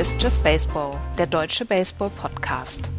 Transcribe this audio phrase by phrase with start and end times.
[0.00, 2.90] Ist Just Baseball, der deutsche Baseball-Podcast.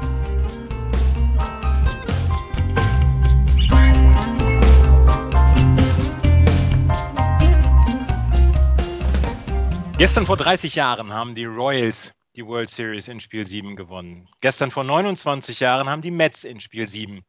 [9.97, 14.29] Gestern vor 30 Jahren haben die Royals die World Series in Spiel 7 gewonnen.
[14.41, 17.25] Gestern vor 29 Jahren haben die Mets in Spiel 7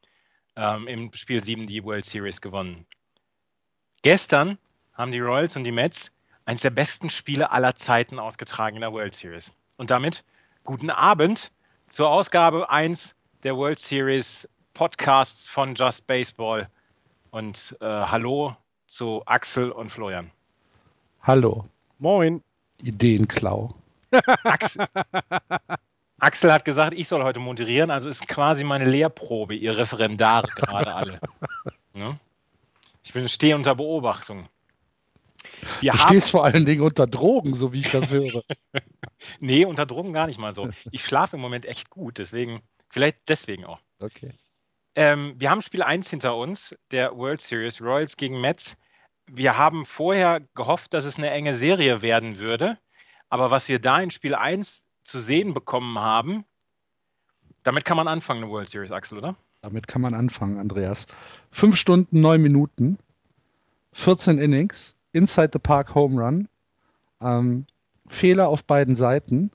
[0.57, 2.84] ähm, im Spiel 7 die World Series gewonnen.
[4.02, 4.59] Gestern
[4.93, 6.12] haben die Royals und die Mets
[6.45, 9.51] eines der besten Spiele aller Zeiten ausgetragen in der World Series.
[9.82, 10.22] Und damit
[10.62, 11.50] guten Abend
[11.88, 16.68] zur Ausgabe 1 der World Series Podcasts von Just Baseball.
[17.32, 18.54] Und äh, hallo
[18.87, 20.30] zu Axel und Florian.
[21.23, 21.64] Hallo.
[21.98, 22.45] Moin.
[22.80, 23.74] Ideenklau.
[24.45, 24.87] Axel,
[26.20, 30.95] Axel hat gesagt, ich soll heute moderieren, also ist quasi meine Lehrprobe, ihr Referendare gerade
[30.95, 31.20] alle.
[31.95, 32.20] Ne?
[33.02, 34.48] Ich bin, stehe unter Beobachtung.
[35.83, 38.43] Wir du stehst vor allen Dingen unter Drogen, so wie ich das höre.
[39.41, 40.71] nee, unter Drogen gar nicht mal so.
[40.91, 43.80] Ich schlafe im Moment echt gut, deswegen, vielleicht deswegen auch.
[43.99, 44.33] Okay.
[44.95, 48.77] Ähm, wir haben Spiel 1 hinter uns, der World Series, Royals gegen Mets.
[49.27, 52.79] Wir haben vorher gehofft, dass es eine enge Serie werden würde.
[53.29, 56.45] Aber was wir da in Spiel 1 zu sehen bekommen haben,
[57.63, 59.37] damit kann man anfangen, eine World Series, Axel, oder?
[59.63, 61.07] Damit kann man anfangen, Andreas.
[61.51, 62.99] Fünf Stunden, neun Minuten,
[63.93, 66.49] 14 Innings, Inside the Park Home Run,
[67.21, 67.66] ähm,
[68.09, 69.50] Fehler auf beiden Seiten.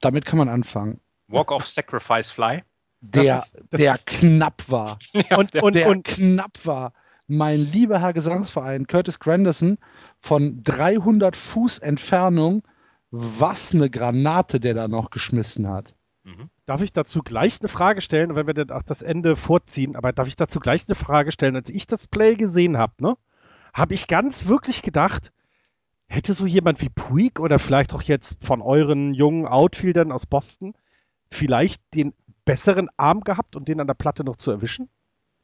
[0.00, 1.00] Damit kann man anfangen.
[1.28, 2.62] Walk of Sacrifice Fly.
[3.00, 4.98] Der, ist, der knapp war.
[5.12, 6.92] ja, und, und, der und knapp war.
[7.26, 9.78] Mein lieber Herr Gesangsverein, Curtis Granderson,
[10.20, 12.62] von 300 Fuß Entfernung,
[13.10, 15.94] was eine Granate der da noch geschmissen hat.
[16.24, 16.50] Mhm.
[16.66, 20.12] Darf ich dazu gleich eine Frage stellen, wenn wir dann auch das Ende vorziehen, aber
[20.12, 21.56] darf ich dazu gleich eine Frage stellen?
[21.56, 23.16] Als ich das Play gesehen habe, ne,
[23.74, 25.32] habe ich ganz wirklich gedacht,
[26.06, 30.74] hätte so jemand wie Puig oder vielleicht auch jetzt von euren jungen Outfieldern aus Boston
[31.30, 32.14] vielleicht den
[32.44, 34.88] besseren Arm gehabt und den an der Platte noch zu erwischen?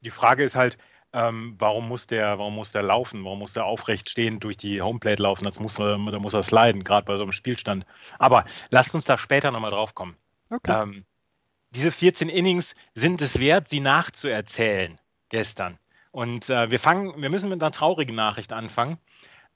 [0.03, 0.79] Die Frage ist halt,
[1.13, 3.25] ähm, warum, muss der, warum muss der laufen?
[3.25, 5.45] Warum muss der aufrecht stehen durch die Homeplate laufen?
[5.45, 7.85] Das muss, da muss er sliden, gerade bei so einem Spielstand.
[8.21, 10.17] Aber lasst uns da später nochmal drauf kommen.
[10.51, 10.83] Okay.
[10.83, 11.05] Ähm,
[11.71, 14.99] diese 14 Innings sind es wert, sie nachzuerzählen
[15.31, 15.80] gestern.
[16.13, 18.99] Und äh, wir fangen, wir müssen mit einer traurigen Nachricht anfangen.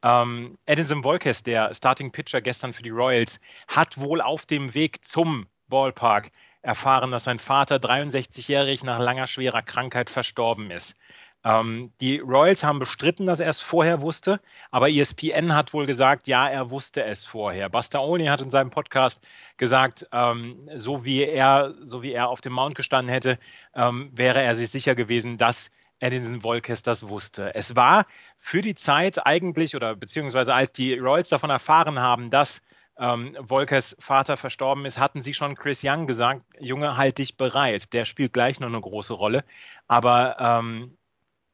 [0.02, 5.04] Ähm, Edinson Volkes, der Starting Pitcher gestern für die Royals, hat wohl auf dem Weg
[5.04, 6.30] zum Ballpark
[6.62, 10.96] erfahren, dass sein Vater 63-jährig nach langer schwerer Krankheit verstorben ist.
[11.44, 16.26] Ähm, die Royals haben bestritten, dass er es vorher wusste, aber ESPN hat wohl gesagt,
[16.26, 17.68] ja, er wusste es vorher.
[17.68, 19.22] Buster Olney hat in seinem Podcast
[19.58, 23.38] gesagt, ähm, so, wie er, so wie er auf dem Mount gestanden hätte,
[23.74, 25.70] ähm, wäre er sich sicher gewesen, dass
[26.00, 27.54] Edinson Volkes das wusste.
[27.54, 28.06] Es war
[28.38, 32.62] für die Zeit eigentlich, oder beziehungsweise als die Royals davon erfahren haben, dass
[32.98, 37.92] ähm, Volkers Vater verstorben ist, hatten sie schon Chris Young gesagt, Junge, halt dich bereit.
[37.92, 39.44] Der spielt gleich noch eine große Rolle.
[39.88, 40.96] Aber ähm,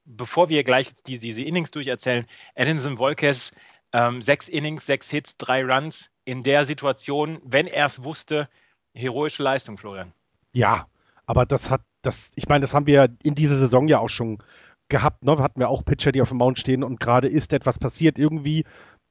[0.05, 3.53] bevor wir gleich die, diese Innings durcherzählen, Edinson Volkes,
[3.93, 8.49] ähm, sechs Innings, sechs Hits, drei Runs in der Situation, wenn er es wusste,
[8.95, 10.13] heroische Leistung, Florian.
[10.53, 10.87] Ja,
[11.27, 14.39] aber das hat, das, ich meine, das haben wir in dieser Saison ja auch schon
[14.89, 15.25] gehabt.
[15.25, 15.39] Ne?
[15.39, 18.19] Hatten wir auch Pitcher, die auf dem Mount stehen und gerade ist etwas passiert.
[18.19, 18.65] Irgendwie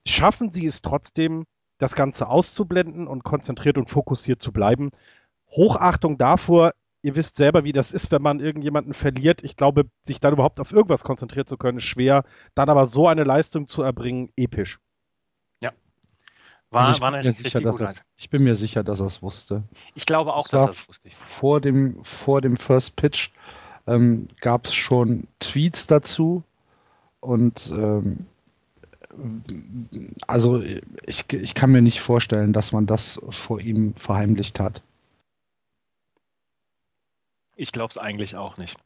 [0.08, 1.46] schaffen sie es trotzdem,
[1.80, 4.92] das Ganze auszublenden und konzentriert und fokussiert zu bleiben.
[5.52, 9.44] Hochachtung davor, ihr wisst selber, wie das ist, wenn man irgendjemanden verliert.
[9.44, 12.26] Ich glaube, sich dann überhaupt auf irgendwas konzentrieren zu können, ist schwer.
[12.54, 14.80] Dann aber so eine Leistung zu erbringen, episch.
[16.72, 16.76] Ja.
[16.78, 19.08] War, also ich, war bin mir sicher, dass es, ich bin mir sicher, dass er
[19.08, 19.64] es wusste.
[19.96, 21.10] Ich glaube auch, es dass er es wusste.
[21.10, 23.30] Vor dem, vor dem First Pitch
[23.88, 26.44] ähm, gab es schon Tweets dazu
[27.22, 28.26] und ähm,
[30.28, 30.62] also
[31.06, 34.82] ich, ich kann mir nicht vorstellen, dass man das vor ihm verheimlicht hat.
[37.56, 38.78] Ich glaube es eigentlich auch nicht.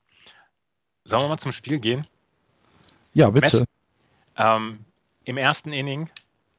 [1.03, 2.07] Sollen wir mal zum Spiel gehen?
[3.13, 3.59] Ja, bitte.
[3.59, 3.69] Match,
[4.37, 4.79] ähm,
[5.25, 6.09] Im ersten Inning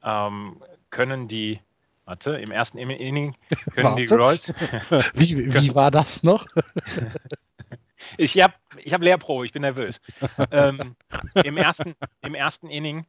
[0.03, 0.61] ähm,
[0.95, 1.59] können die,
[2.05, 3.35] warte, im ersten Inning
[3.73, 4.05] können warte.
[4.05, 4.47] die Royals.
[5.13, 6.47] wie, wie war das noch?
[8.17, 8.53] ich habe
[8.83, 9.99] ich hab Lehrprobe, ich bin nervös.
[10.51, 10.95] ähm,
[11.43, 13.05] im, ersten, Im ersten Inning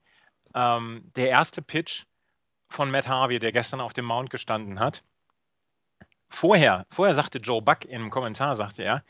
[0.54, 2.04] ähm, der erste Pitch
[2.68, 5.04] von Matt Harvey, der gestern auf dem Mount gestanden hat,
[6.28, 9.04] Vorher, vorher sagte Joe Buck einem Kommentar, sagte er,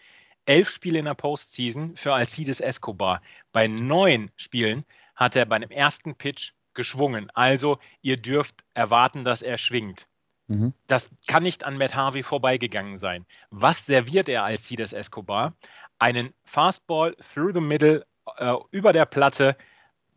[0.44, 3.22] elf Spiele in der Postseason für Alcides Escobar.
[3.52, 4.84] Bei neun Spielen
[5.14, 7.30] hat er bei dem ersten Pitch geschwungen.
[7.34, 10.06] Also ihr dürft erwarten, dass er schwingt.
[10.46, 10.72] Mhm.
[10.86, 13.26] Das kann nicht an Matt Harvey vorbeigegangen sein.
[13.50, 15.54] Was serviert er Alcides Escobar?
[15.98, 18.06] Einen Fastball through the middle
[18.36, 19.56] äh, über der Platte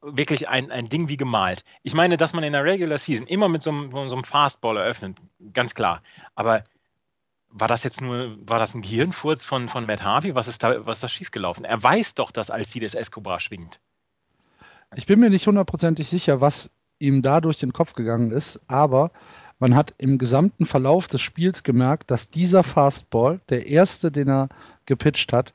[0.02, 1.64] wirklich ein, ein Ding wie gemalt.
[1.84, 4.78] Ich meine, dass man in der Regular Season immer mit so einem, so einem Fastball
[4.78, 5.18] eröffnet,
[5.54, 6.02] ganz klar.
[6.36, 6.64] Aber
[7.50, 10.36] war das jetzt nur, war das ein Gehirnfurz von, von Matt Harvey?
[10.36, 11.66] Was ist da, was ist da schiefgelaufen?
[11.66, 13.80] Er weiß doch, dass Alcides Escobar schwingt.
[14.95, 19.12] Ich bin mir nicht hundertprozentig sicher, was ihm da durch den Kopf gegangen ist, aber
[19.59, 24.50] man hat im gesamten Verlauf des Spiels gemerkt, dass dieser Fastball, der erste, den er
[24.86, 25.53] gepitcht hat,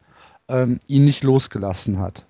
[0.49, 2.25] ähm, ihn nicht losgelassen hat.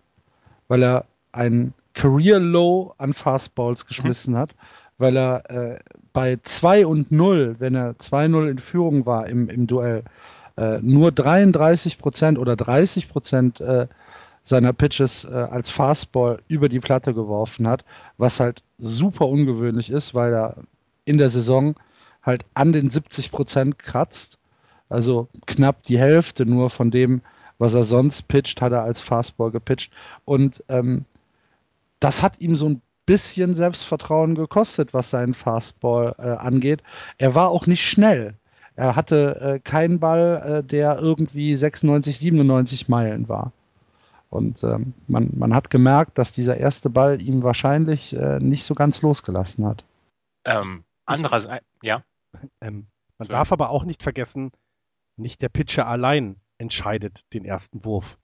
[0.68, 4.38] Weil er ein Career Low an Fastballs geschmissen mhm.
[4.38, 4.54] hat,
[4.98, 5.78] weil er äh,
[6.12, 10.04] bei 2 und 0, wenn er 2-0 in Führung war im, im Duell,
[10.56, 13.88] äh, nur 33 Prozent oder 30 Prozent äh,
[14.44, 17.84] seiner Pitches äh, als Fastball über die Platte geworfen hat,
[18.18, 20.56] was halt super ungewöhnlich ist, weil er
[21.06, 21.74] in der Saison
[22.22, 24.38] halt an den 70 Prozent kratzt.
[24.88, 27.22] Also knapp die Hälfte nur von dem,
[27.58, 29.92] was er sonst pitcht, hat er als Fastball gepitcht.
[30.26, 31.06] Und ähm,
[32.00, 36.82] das hat ihm so ein bisschen Selbstvertrauen gekostet, was seinen Fastball äh, angeht.
[37.16, 38.34] Er war auch nicht schnell.
[38.76, 43.52] Er hatte äh, keinen Ball, äh, der irgendwie 96, 97 Meilen war.
[44.34, 48.74] Und ähm, man, man hat gemerkt, dass dieser erste Ball ihm wahrscheinlich äh, nicht so
[48.74, 49.84] ganz losgelassen hat.
[50.44, 52.02] Ähm, andererseits, ja.
[52.60, 52.86] Ähm,
[53.18, 54.50] man darf aber auch nicht vergessen,
[55.16, 58.18] nicht der Pitcher allein entscheidet den ersten Wurf.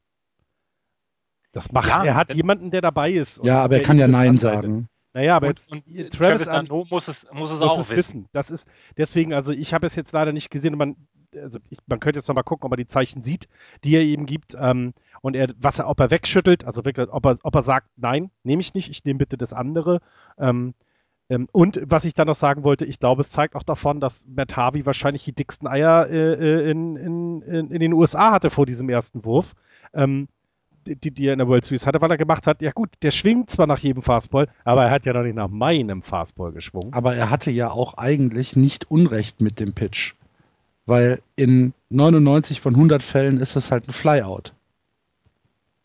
[1.53, 3.45] Das macht, ja, er hat jemanden, der dabei ist.
[3.45, 4.89] Ja, aber er kann ja Nein sagen.
[5.13, 7.91] Naja, aber und, jetzt und Travis, Travis Dano muss es, muss es muss auch es
[7.91, 7.97] wissen.
[7.97, 8.29] wissen.
[8.33, 8.67] Das ist
[8.97, 10.77] deswegen, also ich habe es jetzt leider nicht gesehen.
[10.77, 10.97] Man,
[11.37, 13.49] also ich, man könnte jetzt noch mal gucken, ob man die Zeichen sieht,
[13.85, 14.57] die er eben gibt.
[14.59, 17.89] Ähm, und er, was er, ob er wegschüttelt, also wirklich, ob er, ob er sagt,
[17.97, 20.01] nein, nehme ich nicht, ich nehme bitte das andere.
[20.39, 20.75] Ähm,
[21.29, 24.27] ähm, und was ich dann noch sagen wollte, ich glaube, es zeigt auch davon, dass
[24.27, 28.51] Matt Harvey wahrscheinlich die dicksten Eier äh, äh in, in, in, in, den USA hatte
[28.51, 29.55] vor diesem ersten Wurf.
[29.95, 30.29] Ähm,
[30.87, 33.11] die, die er in der World Series hatte, weil er gemacht hat, ja gut, der
[33.11, 36.95] schwingt zwar nach jedem Fastball, aber er hat ja noch nicht nach meinem Fastball geschwungen.
[36.95, 40.15] Aber er hatte ja auch eigentlich nicht Unrecht mit dem Pitch.
[40.91, 44.53] Weil in 99 von 100 Fällen ist es halt ein Flyout.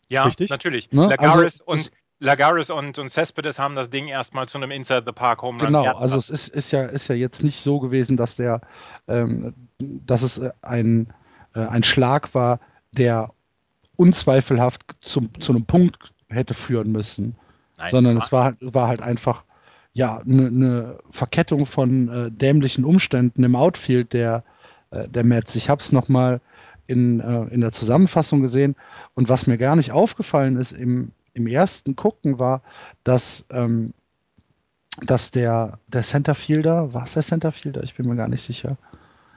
[0.08, 0.50] Ja, Richtig?
[0.50, 0.90] natürlich.
[0.90, 1.06] Ne?
[1.06, 5.12] Lagaris, also, und, Lagaris und, und Cespedes haben das Ding erstmal zu einem Inside the
[5.12, 5.68] Park Home Run.
[5.68, 8.62] Genau, also es ist, ist, ja, ist ja jetzt nicht so gewesen, dass der,
[9.06, 11.12] ähm, dass es äh, ein,
[11.54, 12.58] äh, ein Schlag war,
[12.90, 13.30] der
[13.94, 17.36] unzweifelhaft zum, zu einem Punkt hätte führen müssen.
[17.78, 19.44] Nein, sondern es war, war halt einfach
[19.92, 24.42] ja eine ne Verkettung von äh, dämlichen Umständen im Outfield der,
[24.90, 25.56] äh, der Mets.
[25.56, 26.40] Ich habe es nochmal
[26.86, 28.76] in, äh, in der Zusammenfassung gesehen.
[29.14, 32.62] Und was mir gar nicht aufgefallen ist im, im ersten Gucken war,
[33.04, 33.92] dass, ähm,
[35.02, 37.82] dass der, der Centerfielder, war es der Centerfielder?
[37.82, 38.76] Ich bin mir gar nicht sicher.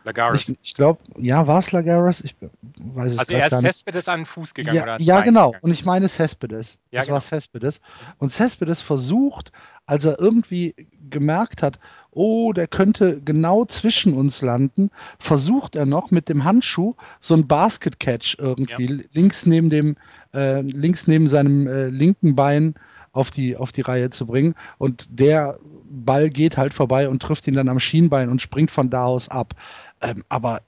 [0.04, 0.50] Lagares.
[0.50, 2.22] Ich, ich glaube, ja, war es Lagares?
[2.22, 5.52] Ich weiß es Also er ist Cespedes an den Fuß gegangen ja, oder Ja, genau.
[5.52, 5.64] Gegangen.
[5.64, 6.78] Und ich meine Cespedes.
[6.92, 7.16] Ja, das genau.
[7.16, 7.82] war Cespedes.
[8.18, 9.52] Und Cespedes versucht,
[9.86, 10.76] als er irgendwie
[11.10, 11.80] gemerkt hat,
[12.12, 17.48] oh, der könnte genau zwischen uns landen, versucht er noch mit dem Handschuh so ein
[17.48, 19.04] Basket Catch irgendwie ja.
[19.14, 19.96] links neben dem,
[20.34, 22.76] äh, links neben seinem äh, linken Bein
[23.12, 24.56] auf die, auf die Reihe zu bringen.
[24.78, 25.60] Und der
[25.90, 29.30] Ball geht halt vorbei und trifft ihn dann am Schienbein und springt von da aus
[29.30, 29.54] ab.
[30.02, 30.62] Ähm, aber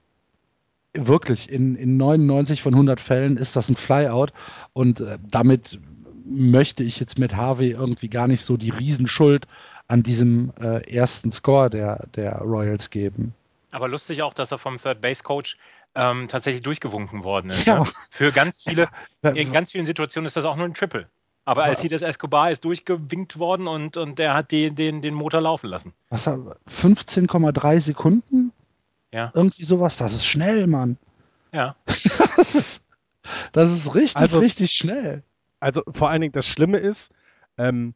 [0.94, 4.32] wirklich, in, in 99 von 100 Fällen ist das ein Flyout
[4.72, 5.78] und äh, damit
[6.24, 9.46] möchte ich jetzt mit Harvey irgendwie gar nicht so die Riesenschuld
[9.88, 13.34] an diesem äh, ersten Score der, der Royals geben.
[13.72, 15.56] Aber lustig auch, dass er vom Third Base Coach
[15.94, 17.66] ähm, tatsächlich durchgewunken worden ist.
[17.66, 17.80] Ja.
[17.80, 17.90] Ne?
[18.10, 18.88] Für ganz viele,
[19.22, 21.08] in ganz vielen Situationen ist das auch nur ein Triple.
[21.44, 25.40] Aber als das Escobar ist durchgewinkt worden und, und der hat die, den, den Motor
[25.40, 25.92] laufen lassen.
[26.08, 28.52] Was 15,3 Sekunden?
[29.12, 29.32] Ja.
[29.34, 29.96] Irgendwie sowas.
[29.96, 30.98] Das ist schnell, Mann.
[31.52, 31.74] Ja.
[32.36, 32.82] das, ist,
[33.52, 35.24] das ist richtig, also, richtig schnell.
[35.58, 37.12] Also vor allen Dingen das Schlimme ist,
[37.58, 37.94] ähm,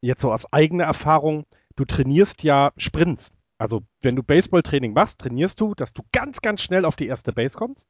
[0.00, 1.44] jetzt so aus eigener Erfahrung,
[1.76, 3.32] du trainierst ja Sprints.
[3.58, 7.32] Also wenn du Baseballtraining machst, trainierst du, dass du ganz, ganz schnell auf die erste
[7.32, 7.86] Base kommst.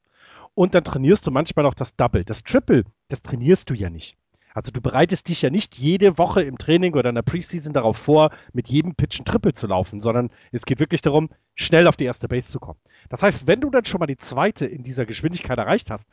[0.54, 2.24] Und dann trainierst du manchmal auch das Double.
[2.24, 4.16] Das Triple, das trainierst du ja nicht.
[4.54, 7.96] Also du bereitest dich ja nicht jede Woche im Training oder in der Preseason darauf
[7.96, 11.96] vor, mit jedem Pitch ein Triple zu laufen, sondern es geht wirklich darum, schnell auf
[11.96, 12.78] die erste Base zu kommen.
[13.08, 16.08] Das heißt, wenn du dann schon mal die zweite in dieser Geschwindigkeit erreicht hast,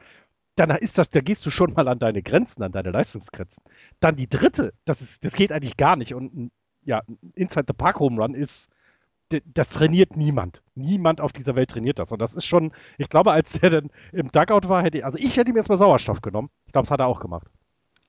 [0.56, 3.64] dann ist das, da gehst du schon mal an deine Grenzen, an deine Leistungsgrenzen.
[4.00, 6.14] Dann die dritte, das ist, das geht eigentlich gar nicht.
[6.16, 6.52] Und
[6.84, 7.04] ja,
[7.36, 8.70] Inside the Park Home Run ist,
[9.30, 10.64] das trainiert niemand.
[10.74, 12.12] Niemand auf dieser Welt trainiert das.
[12.12, 15.18] Und das ist schon, ich glaube, als der dann im Dugout war, hätte ich, also
[15.18, 16.50] ich hätte ihm erstmal Sauerstoff genommen.
[16.66, 17.48] Ich glaube, das hat er auch gemacht.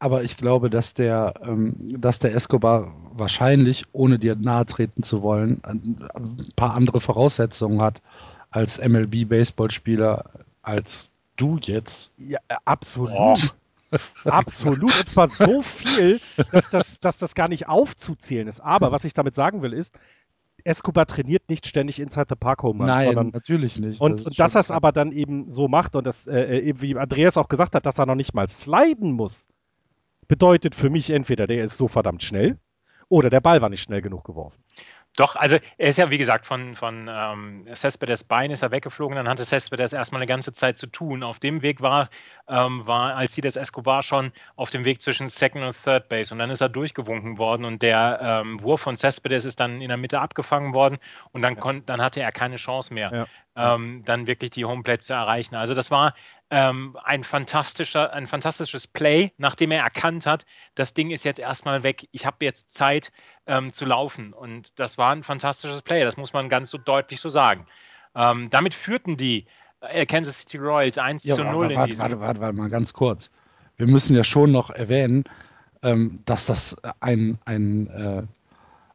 [0.01, 5.23] Aber ich glaube, dass der, ähm, dass der Escobar wahrscheinlich, ohne dir nahe treten zu
[5.23, 6.07] wollen, ein,
[6.55, 8.01] paar andere Voraussetzungen hat
[8.51, 10.25] als MLB-Baseballspieler
[10.63, 12.13] als du jetzt.
[12.17, 13.13] Ja, absolut.
[13.17, 13.37] Oh.
[14.27, 14.83] Absolut.
[15.01, 16.21] Und zwar so viel,
[16.53, 18.61] dass das, dass das gar nicht aufzuzählen ist.
[18.61, 19.95] Aber was ich damit sagen will, ist,
[20.65, 23.99] Escobar trainiert nicht ständig Inside the Park Home Nein, sondern, natürlich nicht.
[24.01, 26.75] Und, das und dass er es aber dann eben so macht und das, äh, äh,
[26.81, 29.49] wie Andreas auch gesagt hat, dass er noch nicht mal sliden muss,
[30.29, 32.59] bedeutet für mich entweder, der ist so verdammt schnell
[33.09, 34.63] oder der Ball war nicht schnell genug geworfen.
[35.17, 39.17] Doch, also er ist ja, wie gesagt, von, von ähm, Cespedes Bein ist er weggeflogen,
[39.17, 41.25] dann hatte Cespedes erstmal eine ganze Zeit zu tun.
[41.25, 42.09] Auf dem Weg war,
[42.47, 46.51] ähm, war Alcides Escobar schon auf dem Weg zwischen Second und Third Base und dann
[46.51, 50.21] ist er durchgewunken worden und der ähm, Wurf von Cespedes ist dann in der Mitte
[50.21, 50.99] abgefangen worden
[51.33, 51.81] und dann, ja.
[51.85, 53.11] dann hatte er keine Chance mehr.
[53.13, 53.27] Ja
[53.59, 55.57] ähm, dann wirklich die Homeplate zu erreichen.
[55.57, 56.15] Also das war
[56.51, 60.47] ähm, ein, fantastischer, ein fantastisches Play, nachdem er erkannt hat,
[60.77, 63.11] das Ding ist jetzt erstmal weg, ich habe jetzt Zeit
[63.47, 64.33] ähm, zu laufen.
[64.33, 67.67] Und das war ein fantastisches Play, das muss man ganz so deutlich so sagen.
[68.15, 69.47] Ähm, damit führten die
[69.81, 72.03] äh, Kansas City Royals 1 ja, zu 0 warte, in diesem...
[72.03, 73.29] Warte, warte, warte, mal ganz kurz.
[73.77, 75.25] Wir müssen ja schon noch erwähnen,
[75.83, 78.23] ähm, dass das ein, ein, äh,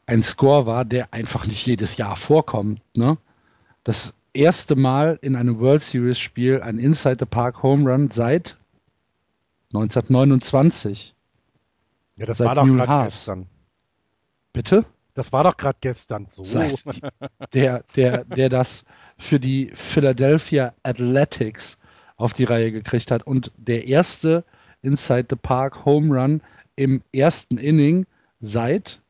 [0.05, 2.82] ein Score war, der einfach nicht jedes Jahr vorkommt.
[2.93, 3.17] Ne?
[3.84, 8.58] Das erste Mal in einem World Series Spiel ein Inside the Park Home Run seit
[9.74, 11.16] 1929.
[12.18, 13.48] Ja, das seit war doch gerade gestern.
[14.52, 14.86] Bitte?
[15.16, 16.44] Das war doch gerade gestern so.
[16.44, 16.84] Seit,
[17.54, 18.84] der, der, der das
[19.18, 21.78] für die Philadelphia Athletics
[22.18, 24.44] auf die Reihe gekriegt hat und der erste
[24.82, 26.42] Inside the Park Home Run
[26.75, 28.06] im ersten Inning
[28.40, 29.02] seit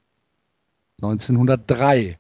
[1.02, 2.18] 1903.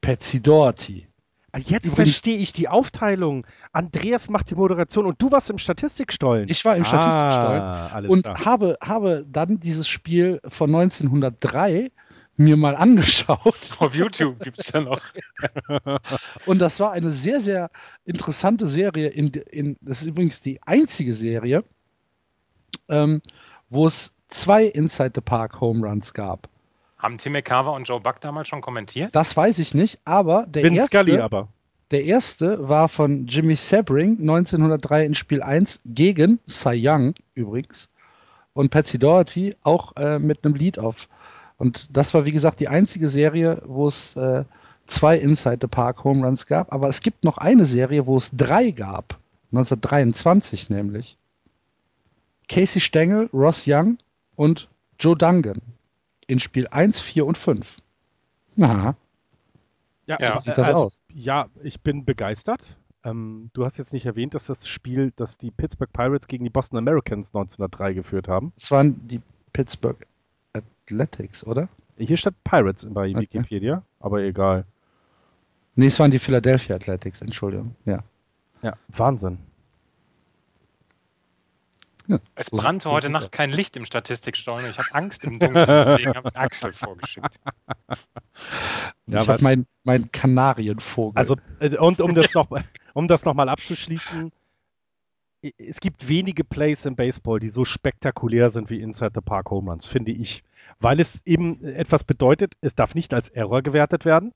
[0.00, 1.06] Patsy Doherty.
[1.54, 3.46] Ah, jetzt verstehe ich die Aufteilung.
[3.70, 6.48] Andreas macht die Moderation und du warst im Statistikstollen.
[6.48, 11.92] Ich war im ah, Statistikstollen und habe, habe dann dieses Spiel von 1903
[12.36, 13.54] mir mal angeschaut.
[13.78, 15.00] Auf YouTube gibt es ja noch.
[16.46, 17.70] und das war eine sehr, sehr
[18.04, 19.10] interessante Serie.
[19.10, 21.62] In, in, das ist übrigens die einzige Serie,
[22.88, 23.22] ähm,
[23.70, 26.48] wo es zwei Inside the Park Home Runs gab.
[27.04, 29.14] Haben Tim McCarver und Joe Buck damals schon kommentiert?
[29.14, 31.48] Das weiß ich nicht, aber der Vince erste, Scully aber.
[31.90, 37.90] Der erste war von Jimmy Sebring 1903 in Spiel 1 gegen Cy Young übrigens
[38.54, 41.10] und Patsy Doherty auch äh, mit einem Lead auf.
[41.58, 44.44] Und das war wie gesagt die einzige Serie, wo es äh,
[44.86, 46.72] zwei Inside the Park Home Runs gab.
[46.72, 49.18] Aber es gibt noch eine Serie, wo es drei gab.
[49.52, 51.18] 1923 nämlich.
[52.48, 53.98] Casey Stengel, Ross Young
[54.36, 54.68] und
[54.98, 55.60] Joe Dungan
[56.26, 57.78] in Spiel 1, 4 und 5.
[58.56, 58.96] Na.
[60.06, 60.38] Ja, ja.
[60.38, 61.02] sieht das also, aus?
[61.12, 62.76] Ja, ich bin begeistert.
[63.04, 66.50] Ähm, du hast jetzt nicht erwähnt, dass das Spiel, das die Pittsburgh Pirates gegen die
[66.50, 68.52] Boston Americans 1903 geführt haben.
[68.56, 69.20] Es waren die
[69.52, 70.06] Pittsburgh
[70.52, 71.68] Athletics, oder?
[71.96, 73.20] Hier steht Pirates bei okay.
[73.20, 74.64] Wikipedia, aber egal.
[75.76, 77.74] Nee, es waren die Philadelphia Athletics, Entschuldigung.
[77.84, 78.02] Ja.
[78.62, 79.38] Ja, Wahnsinn.
[82.06, 84.70] Ja, es brannte heute Nacht kein Licht im Statistikstollen.
[84.70, 87.40] Ich habe Angst im Dunkeln, deswegen habe ich Axel vorgeschickt.
[89.06, 91.18] Ja, ich habe meinen mein Kanarienvogel.
[91.18, 92.48] Also, äh, und um das noch,
[92.92, 94.32] um das nochmal abzuschließen,
[95.58, 99.70] es gibt wenige Plays im Baseball, die so spektakulär sind wie Inside the Park Home
[99.70, 100.42] Runs, finde ich.
[100.80, 104.32] Weil es eben etwas bedeutet, es darf nicht als Error gewertet werden.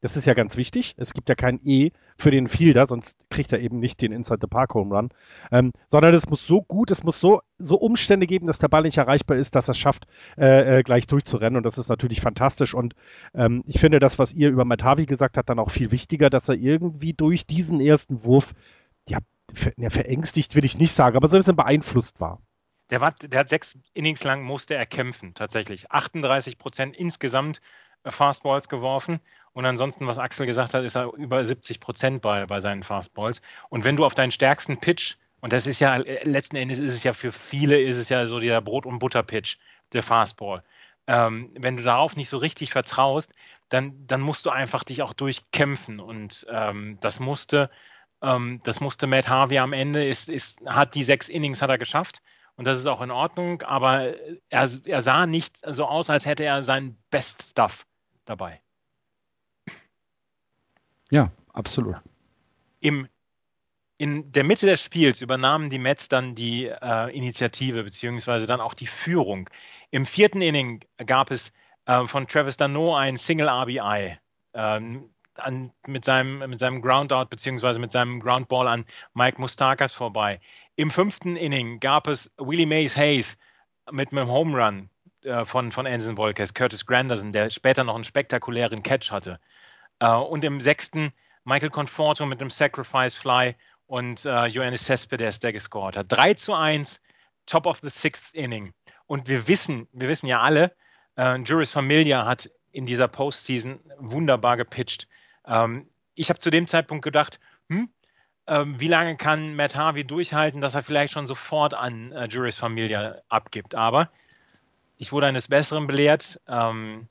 [0.00, 0.94] Das ist ja ganz wichtig.
[0.96, 4.38] Es gibt ja kein E für den Fielder, sonst kriegt er eben nicht den Inside
[4.40, 5.08] the Park Home Run.
[5.50, 8.82] Ähm, sondern es muss so gut, es muss so, so Umstände geben, dass der Ball
[8.82, 11.56] nicht erreichbar ist, dass er es schafft, äh, äh, gleich durchzurennen.
[11.56, 12.74] Und das ist natürlich fantastisch.
[12.74, 12.94] Und
[13.34, 16.48] ähm, ich finde das, was ihr über Matavi gesagt habt, dann auch viel wichtiger, dass
[16.48, 18.52] er irgendwie durch diesen ersten Wurf,
[19.08, 19.18] ja,
[19.52, 22.40] ver, ja verängstigt will ich nicht sagen, aber so ein bisschen beeinflusst war.
[22.90, 25.90] Der, war, der hat sechs Innings lang musste er kämpfen, tatsächlich.
[25.90, 27.60] 38 Prozent insgesamt
[28.10, 29.20] Fastballs geworfen.
[29.52, 33.42] Und ansonsten, was Axel gesagt hat, ist er über 70 Prozent bei, bei seinen Fastballs.
[33.70, 37.02] Und wenn du auf deinen stärksten Pitch, und das ist ja letzten Endes ist es
[37.02, 39.56] ja für viele, ist es ja so dieser Brot- und Butter-Pitch,
[39.92, 40.62] der Fastball.
[41.08, 43.32] Ähm, wenn du darauf nicht so richtig vertraust,
[43.68, 46.00] dann, dann musst du einfach dich auch durchkämpfen.
[46.00, 47.70] Und ähm, das musste,
[48.22, 51.78] ähm, das musste Matt Harvey am Ende, ist, ist, hat die sechs Innings hat er
[51.78, 52.22] geschafft.
[52.56, 54.14] Und das ist auch in Ordnung, aber
[54.50, 57.87] er, er sah nicht so aus, als hätte er seinen Best Stuff
[58.28, 58.60] dabei.
[61.10, 61.96] Ja, absolut.
[62.80, 63.08] Im,
[63.96, 68.74] in der Mitte des Spiels übernahmen die Mets dann die äh, Initiative, beziehungsweise dann auch
[68.74, 69.48] die Führung.
[69.90, 71.52] Im vierten Inning gab es
[71.86, 74.18] äh, von Travis Dano ein Single RBI.
[74.54, 80.40] Ähm, an, mit seinem, mit seinem Groundout beziehungsweise mit seinem Groundball an Mike Mustakas vorbei.
[80.76, 83.38] Im fünften Inning gab es Willie Mays Hayes
[83.90, 84.90] mit einem Home Run
[85.24, 89.40] äh, von, von Anson Volkes, Curtis Granderson, der später noch einen spektakulären Catch hatte.
[90.00, 91.12] Äh, und im sechsten
[91.44, 93.54] Michael Conforto mit einem Sacrifice Fly
[93.86, 96.06] und äh, Johannes Cespedes, der gescored hat.
[96.10, 97.00] 3 zu 1.
[97.46, 98.72] top of the sixth inning.
[99.06, 100.72] Und wir wissen, wir wissen ja alle,
[101.16, 105.08] äh, Juris Familia hat in dieser Postseason wunderbar gepitcht.
[105.46, 107.88] Ähm, ich habe zu dem Zeitpunkt gedacht, hm,
[108.46, 112.58] ähm, wie lange kann Matt Harvey durchhalten, dass er vielleicht schon sofort an äh, Juris
[112.58, 113.74] Familia abgibt.
[113.74, 114.10] Aber
[114.98, 116.40] ich wurde eines Besseren belehrt.
[116.48, 117.08] Ähm,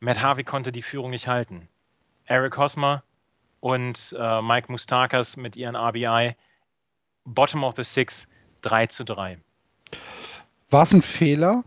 [0.00, 1.68] Matt Harvey konnte die Führung nicht halten.
[2.26, 3.02] Eric Hosmer
[3.60, 6.36] und äh, Mike Mustakas mit ihren RBI.
[7.24, 8.28] Bottom of the Six
[8.62, 9.38] 3 zu 3.
[10.70, 11.64] War es ein Fehler,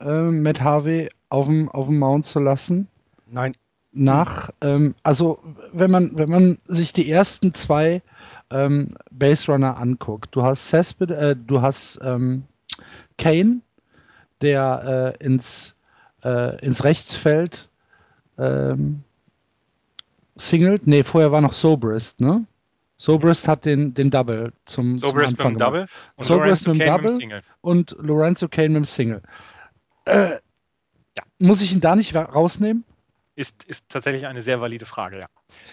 [0.00, 2.88] äh, Matt Harvey auf dem, auf dem Mount zu lassen?
[3.26, 3.54] Nein.
[3.92, 5.42] Nach, ähm, also
[5.72, 8.02] wenn man, wenn man sich die ersten zwei
[8.50, 12.44] ähm, Base Runner anguckt, du hast Cespedes, äh, du hast ähm,
[13.16, 13.60] Kane,
[14.40, 15.74] der äh, ins,
[16.24, 17.68] äh, ins Rechtsfeld
[18.38, 19.02] ähm,
[20.36, 20.86] singelt.
[20.86, 22.46] Nee, vorher war noch Sobrist, ne?
[22.96, 26.80] Sobrist hat den, den Double zum, Sobrist zum Anfang mit dem Double und Sobrist mit
[26.80, 29.22] dem Double und Lorenzo Kane mit dem Single.
[30.04, 30.38] Äh, ja.
[31.38, 32.84] Muss ich ihn da nicht rausnehmen?
[33.36, 35.26] Ist, ist tatsächlich eine sehr valide Frage, ja.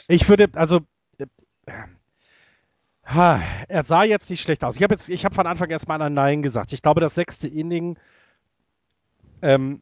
[0.07, 0.81] Ich würde, also
[1.17, 1.25] äh,
[3.05, 4.75] ha, er sah jetzt nicht schlecht aus.
[4.75, 6.74] Ich habe jetzt, ich habe von Anfang erstmal ein Nein gesagt.
[6.74, 7.98] Ich glaube, das sechste Inning,
[9.42, 9.82] ähm,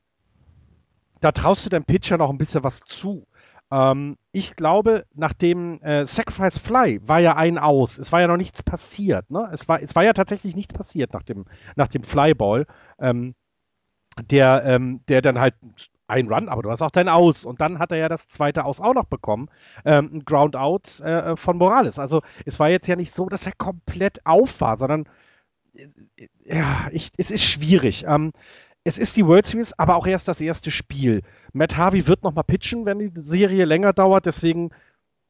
[1.19, 3.25] da traust du dem Pitcher noch ein bisschen was zu.
[3.71, 7.97] Ähm, ich glaube, nach dem äh, Sacrifice Fly war ja ein aus.
[7.97, 9.29] Es war ja noch nichts passiert.
[9.31, 9.49] Ne?
[9.51, 11.45] Es, war, es war ja tatsächlich nichts passiert nach dem,
[11.75, 12.67] nach dem Flyball,
[12.99, 13.35] ähm,
[14.29, 15.55] der, ähm, der dann halt
[16.07, 17.45] ein Run, aber du hast auch dein Aus.
[17.45, 19.49] Und dann hat er ja das zweite Aus auch noch bekommen.
[19.85, 21.97] Ähm, ein Ground-Out äh, von Morales.
[21.97, 25.05] Also es war jetzt ja nicht so, dass er komplett auf war, sondern
[25.75, 25.87] äh,
[26.45, 28.05] ja, ich, es ist schwierig.
[28.07, 28.33] Ähm,
[28.83, 31.21] es ist die World Series, aber auch erst das erste Spiel.
[31.53, 34.71] Matt Harvey wird nochmal pitchen, wenn die Serie länger dauert, deswegen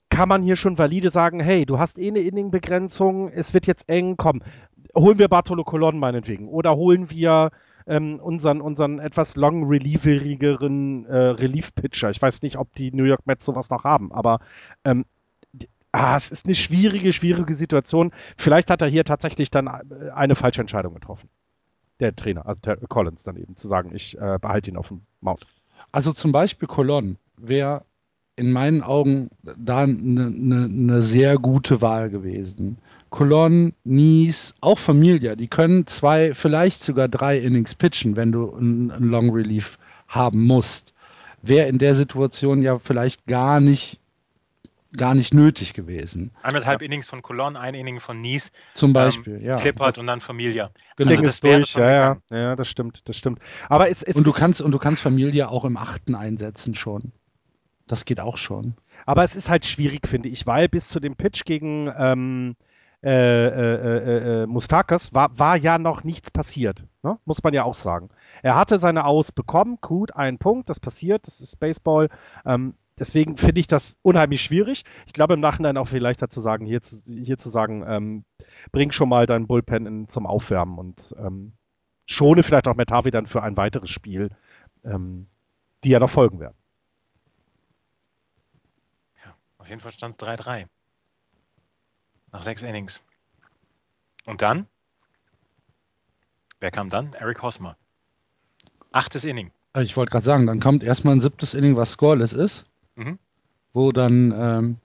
[0.09, 3.89] kann man hier schon valide sagen, hey, du hast eh eine Inning-Begrenzung, es wird jetzt
[3.89, 4.41] eng, komm,
[4.95, 7.51] holen wir Bartolo Colon meinetwegen oder holen wir
[7.87, 12.11] ähm, unseren, unseren etwas long relieverigeren äh, Relief-Pitcher.
[12.11, 14.39] Ich weiß nicht, ob die New York Mets sowas noch haben, aber
[14.83, 15.05] ähm,
[15.91, 18.11] ah, es ist eine schwierige, schwierige Situation.
[18.37, 21.29] Vielleicht hat er hier tatsächlich dann äh, eine falsche Entscheidung getroffen
[21.99, 25.01] der Trainer, also der Collins dann eben, zu sagen, ich äh, behalte ihn auf dem
[25.21, 25.45] Mount.
[25.91, 27.83] Also zum Beispiel Colon wäre
[28.35, 32.77] in meinen Augen da eine ne, ne sehr gute Wahl gewesen.
[33.09, 38.89] Colon, Nies, auch Familia, die können zwei, vielleicht sogar drei Innings pitchen, wenn du einen
[39.03, 39.77] Long Relief
[40.07, 40.93] haben musst.
[41.43, 43.99] Wäre in der Situation ja vielleicht gar nicht
[44.95, 46.31] gar nicht nötig gewesen.
[46.41, 46.85] Anderthalb ja.
[46.85, 48.51] Innings von Cologne, ein Inning von Nice.
[48.75, 49.55] Zum ähm, Beispiel, ähm, ja.
[49.57, 50.71] Clippert und dann Familia.
[50.95, 51.11] Genau.
[51.11, 53.39] Also das durch, ja, ja, ja, das stimmt, das stimmt.
[53.69, 57.11] Aber es, es und du kannst und du kannst Familia auch im Achten einsetzen schon.
[57.87, 58.75] Das geht auch schon.
[59.05, 62.55] Aber es ist halt schwierig, finde ich, weil bis zu dem Pitch gegen ähm,
[63.03, 66.85] äh, äh, äh, äh Mustakas war, war ja noch nichts passiert.
[67.01, 67.17] Ne?
[67.25, 68.09] Muss man ja auch sagen.
[68.43, 72.09] Er hatte seine Aus bekommen, gut, ein Punkt, das passiert, das ist Baseball.
[72.45, 74.83] Ähm, deswegen finde ich das unheimlich schwierig.
[75.05, 78.25] Ich glaube im Nachhinein auch viel leichter zu sagen, hier zu, hier zu sagen, ähm,
[78.71, 81.53] bring schon mal deinen Bullpen in, zum Aufwärmen und ähm,
[82.05, 84.29] schone vielleicht auch Metavi dann für ein weiteres Spiel,
[84.83, 85.27] ähm,
[85.83, 86.57] die ja noch folgen werden.
[89.23, 90.67] Ja, auf jeden Fall stand es 3-3.
[92.31, 93.03] Nach sechs Innings.
[94.25, 94.67] Und dann?
[96.59, 97.13] Wer kam dann?
[97.13, 97.77] Eric Hosmer.
[98.91, 99.51] Achtes Inning.
[99.75, 103.17] Ich wollte gerade sagen, dann kommt erstmal ein siebtes Inning, was scoreless ist mhm.
[103.73, 104.77] wo dann ähm,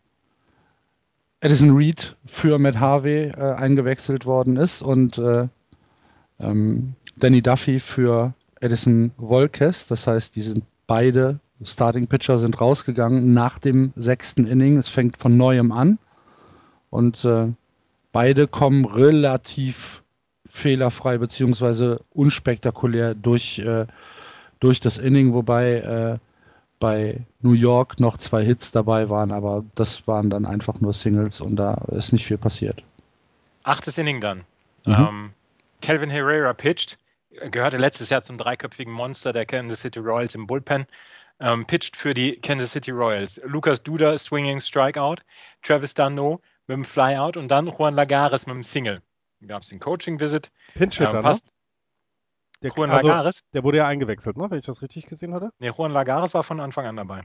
[1.41, 5.49] Edison Reed für Matt Harvey äh, eingewechselt worden ist und äh,
[6.41, 9.87] ähm, Danny Duffy für Edison Volkes.
[9.87, 14.77] Das heißt, die sind beide Starting Pitcher sind rausgegangen nach dem sechsten Inning.
[14.77, 15.99] Es fängt von neuem an
[16.91, 17.49] und äh,
[18.13, 20.03] beide kommen relativ
[20.49, 23.87] fehlerfrei beziehungsweise unspektakulär durch, äh,
[24.61, 26.19] durch das Inning, wobei äh,
[26.79, 31.41] bei New York noch zwei Hits dabei waren, aber das waren dann einfach nur Singles
[31.41, 32.83] und da ist nicht viel passiert.
[33.63, 34.45] Achtes Inning dann.
[34.87, 34.95] Mhm.
[34.95, 35.31] Ähm,
[35.83, 36.99] Calvin Herrera pitcht,
[37.51, 40.87] gehörte letztes Jahr zum dreiköpfigen Monster der Kansas City Royals im Bullpen.
[41.41, 43.41] Ähm, pitcht für die Kansas City Royals.
[43.45, 45.17] Lucas Duda swinging Strikeout,
[45.63, 49.03] Travis Dano mit dem Flyout und dann Juan Lagares mit dem Single.
[49.47, 50.51] Gab es den Coaching-Visit.
[50.75, 51.53] Pinch-Hitter, ähm, passt, ne?
[52.63, 53.45] Der, Juan also, Lagares?
[53.53, 54.51] Der wurde ja eingewechselt, ne?
[54.51, 55.53] wenn ich das richtig gesehen hatte.
[55.59, 57.23] Nee, Juan Lagares war von Anfang an dabei.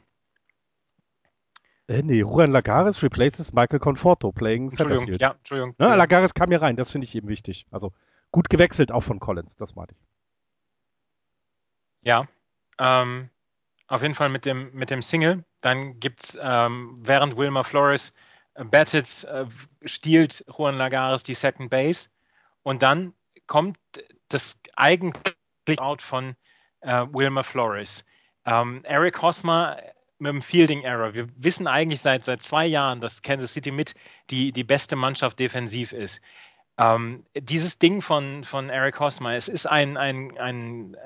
[1.88, 5.76] Äh, nee, Juan Lagares replaces Michael Conforto playing Entschuldigung, ja, Entschuldigung.
[5.80, 7.66] Ne, Lagares kam hier rein, das finde ich eben wichtig.
[7.72, 7.92] Also
[8.32, 10.08] gut gewechselt auch von Collins, das meinte ich.
[12.06, 12.28] Ja,
[12.80, 13.30] ähm,
[13.88, 15.44] auf jeden Fall mit dem, mit dem Single.
[15.62, 18.14] Dann gibt es, ähm, während Wilmer Flores
[18.56, 19.46] äh, battet, äh,
[19.86, 22.10] stiehlt Juan Lagares die Second Base.
[22.64, 23.14] Und dann
[23.48, 23.78] kommt
[24.34, 26.36] das eigentlich Out von
[26.82, 28.04] äh, Wilmer Flores.
[28.46, 29.78] Ähm, Eric Hosmer
[30.20, 31.14] mit dem Fielding Error.
[31.14, 33.94] Wir wissen eigentlich seit, seit zwei Jahren, dass Kansas City mit
[34.30, 36.22] die, die beste Mannschaft defensiv ist.
[36.78, 40.98] Ähm, dieses Ding von, von Eric Hosmer, es ist ein, ein, ein äh,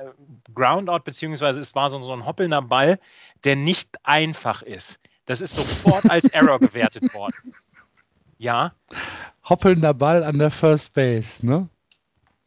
[0.54, 3.00] Groundout, beziehungsweise es war so, so ein hoppelnder Ball,
[3.44, 4.98] der nicht einfach ist.
[5.26, 7.54] Das ist sofort als Error gewertet worden.
[8.40, 8.72] Ja.
[9.50, 11.68] Hoppelnder Ball an der First Base, ne?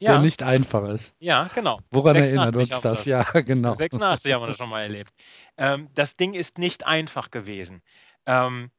[0.00, 0.12] Ja.
[0.12, 1.14] Der nicht einfach ist.
[1.18, 1.78] Ja, genau.
[1.90, 2.80] Woran erinnert uns das?
[2.80, 3.04] das?
[3.04, 3.74] Ja, genau.
[3.74, 5.12] 86 haben wir das schon mal erlebt.
[5.58, 7.82] Ähm, das Ding ist nicht einfach gewesen.
[8.24, 8.70] Ähm,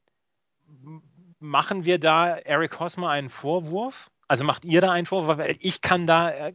[1.39, 4.09] machen wir da Eric Hosmer einen Vorwurf?
[4.27, 5.37] Also macht ihr da einen Vorwurf?
[5.37, 6.53] Weil ich kann da, äh,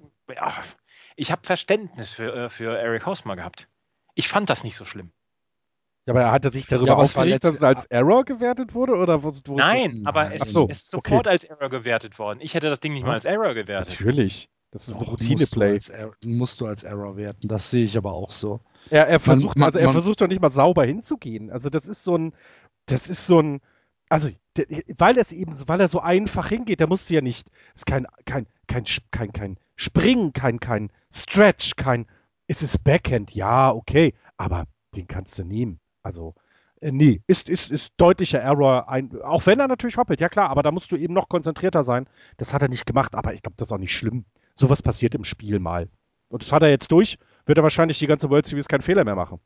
[1.14, 3.68] ich habe Verständnis für, äh, für Eric Hosmer gehabt.
[4.14, 5.12] Ich fand das nicht so schlimm.
[6.06, 8.24] Ja, aber hat er sich darüber Ja, aber es war aufgeregt, dass es als Error
[8.24, 8.94] gewertet wurde?
[8.94, 11.30] Oder wo, wo Nein, aber es, so, ist sofort okay.
[11.30, 12.38] als Error gewertet worden.
[12.40, 14.00] Ich hätte das Ding nicht mal als Error gewertet.
[14.00, 14.48] Natürlich.
[14.76, 15.78] Das ist ein musst du Routine-Play.
[16.24, 17.48] Musst du als Error werten.
[17.48, 18.60] Das sehe ich aber auch so.
[18.90, 21.50] Er, er versucht, man- also er man- versucht doch nicht mal sauber hinzugehen.
[21.50, 22.34] Also das ist so ein,
[22.84, 23.60] das ist so ein,
[24.10, 24.66] also der,
[24.98, 28.46] weil es eben, weil er so einfach hingeht, der musste ja nicht, ist kein, kein,
[28.68, 32.06] kein, kein, kein Springen, kein, kein Stretch, kein,
[32.46, 35.80] es ist Backhand, ja, okay, aber den kannst du nehmen.
[36.02, 36.34] Also,
[36.82, 40.50] äh, nee, ist, ist, ist deutlicher Error, ein, auch wenn er natürlich hoppelt, ja klar,
[40.50, 42.06] aber da musst du eben noch konzentrierter sein.
[42.36, 44.26] Das hat er nicht gemacht, aber ich glaube, das ist auch nicht schlimm.
[44.56, 45.88] Sowas passiert im Spiel mal.
[46.28, 49.04] Und das hat er jetzt durch, wird er wahrscheinlich die ganze World Series keinen Fehler
[49.04, 49.38] mehr machen.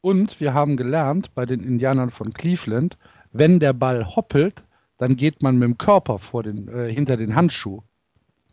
[0.00, 2.98] Und wir haben gelernt bei den Indianern von Cleveland,
[3.32, 4.64] wenn der Ball hoppelt,
[4.98, 7.82] dann geht man mit dem Körper vor den, äh, hinter den Handschuh.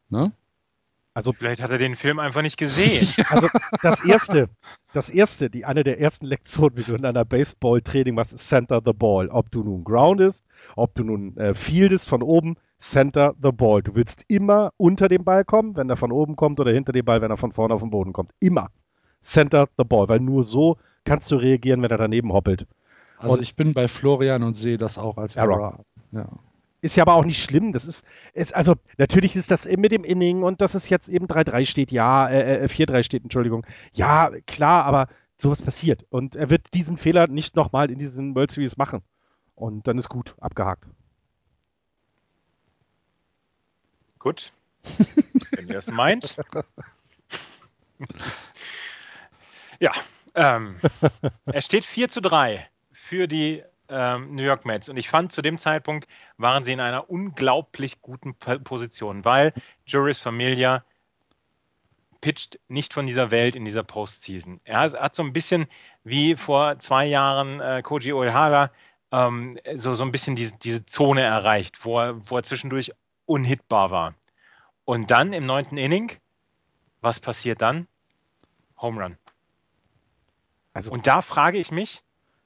[0.10, 0.32] Ne?
[1.15, 3.08] Also, Vielleicht hat er den Film einfach nicht gesehen.
[3.30, 3.48] also
[3.82, 4.50] das erste,
[4.94, 8.82] das erste, die eine der ersten Lektionen, wie du in einer Baseball-Training machst, ist Center
[8.86, 9.30] the Ball.
[9.30, 12.58] Ob du nun groundest, ob du nun äh, fieldest von oben,
[12.91, 13.82] Center the Ball.
[13.82, 17.04] Du willst immer unter den Ball kommen, wenn er von oben kommt, oder hinter den
[17.04, 18.32] Ball, wenn er von vorne auf den Boden kommt.
[18.39, 18.69] Immer.
[19.24, 22.67] Center the Ball, weil nur so kannst du reagieren, wenn er daneben hoppelt.
[23.17, 25.56] Also Und- ich bin bei Florian und sehe das auch als Error.
[25.58, 25.86] Error.
[26.12, 26.28] Ja.
[26.82, 27.74] Ist ja aber auch nicht schlimm.
[27.74, 31.26] Das ist, ist also natürlich ist das mit dem Inning und dass es jetzt eben
[31.26, 33.65] 3-3 steht, ja, äh, äh, 4-3 steht, Entschuldigung.
[33.93, 35.08] Ja, klar, aber
[35.39, 36.06] sowas passiert.
[36.10, 39.02] Und er wird diesen Fehler nicht nochmal in diesen World Series machen.
[39.56, 40.86] Und dann ist gut, abgehakt.
[44.26, 44.52] Gut.
[45.52, 46.36] Wenn ihr es meint.
[49.80, 49.92] ja.
[50.34, 50.78] Ähm,
[51.46, 54.90] es steht 4 zu 3 für die ähm, New York Mets.
[54.90, 56.08] Und ich fand, zu dem Zeitpunkt
[56.38, 59.54] waren sie in einer unglaublich guten Position, weil
[59.86, 60.84] Juris Familia
[62.20, 64.60] pitcht nicht von dieser Welt in dieser Postseason.
[64.64, 65.68] Er hat- so ein bisschen
[66.04, 68.72] wie vor zwei Jahren äh, Koji Uehara
[69.12, 72.92] ähm, so, so ein bisschen diese, diese Zone erreicht, wo er, wo er zwischendurch
[73.26, 74.16] unhittbar war.
[74.86, 76.12] Und dann im neunten Inning,
[77.02, 77.88] was passiert dann?
[78.80, 79.18] Home Run.
[80.74, 82.02] Also, Und da frage ich mich,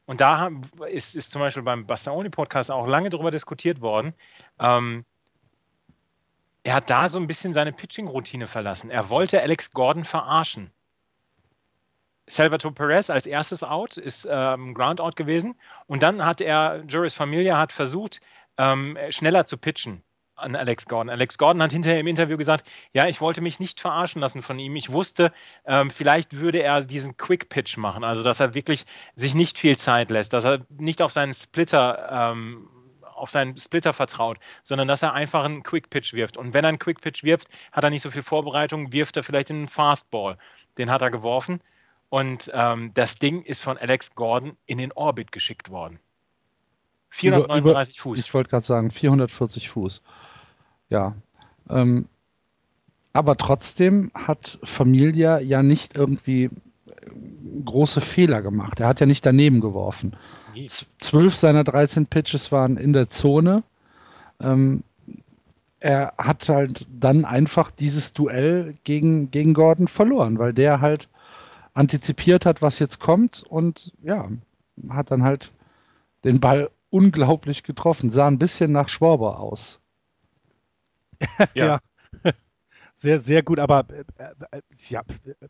[0.06, 0.50] und da
[0.92, 4.14] ist, ist zum Beispiel beim Bastaoni-Podcast auch lange darüber diskutiert worden,
[4.60, 5.06] ähm,
[6.64, 8.90] er hat da so ein bisschen seine Pitching-Routine verlassen.
[8.90, 10.72] Er wollte Alex Gordon verarschen.
[12.28, 15.56] Salvatore Perez als erstes Out ist ähm, Groundout gewesen
[15.88, 18.22] und dann hat er, Juris Familia hat versucht,
[18.58, 20.04] ähm, schneller zu pitchen
[20.40, 21.10] an Alex Gordon.
[21.10, 24.60] Alex Gordon hat hinterher im Interview gesagt, ja, ich wollte mich nicht verarschen lassen von
[24.60, 24.76] ihm.
[24.76, 25.32] Ich wusste,
[25.66, 29.78] ähm, vielleicht würde er diesen Quick Pitch machen, also dass er wirklich sich nicht viel
[29.78, 32.68] Zeit lässt, dass er nicht auf seinen Splitter ähm,
[33.20, 36.38] auf seinen Splitter vertraut, sondern dass er einfach einen Quick Pitch wirft.
[36.38, 39.24] Und wenn er einen Quick Pitch wirft, hat er nicht so viel Vorbereitung, wirft er
[39.24, 40.38] vielleicht in einen Fastball.
[40.78, 41.60] Den hat er geworfen.
[42.08, 46.00] Und ähm, das Ding ist von Alex Gordon in den Orbit geschickt worden.
[47.10, 48.20] 439 Über- Fuß.
[48.20, 50.02] Ich wollte gerade sagen, 440 Fuß.
[50.90, 51.16] Ja.
[51.70, 52.08] Ähm,
[53.14, 56.52] aber trotzdem hat Familia ja nicht irgendwie äh,
[57.66, 58.80] große Fehler gemacht.
[58.80, 60.16] Er hat ja nicht daneben geworfen.
[61.00, 63.64] Zwölf seiner 13 Pitches waren in der Zone.
[64.42, 64.84] Ähm,
[65.80, 71.08] er hat halt dann einfach dieses Duell gegen, gegen Gordon verloren, weil der halt
[71.74, 74.30] antizipiert hat, was jetzt kommt und ja,
[74.90, 75.52] hat dann halt
[76.24, 78.12] den Ball unglaublich getroffen.
[78.12, 79.80] Sah ein bisschen nach Schwaber aus.
[81.56, 81.80] Ja.
[82.96, 84.04] sehr, sehr gut, aber äh,
[84.52, 85.04] äh, ja,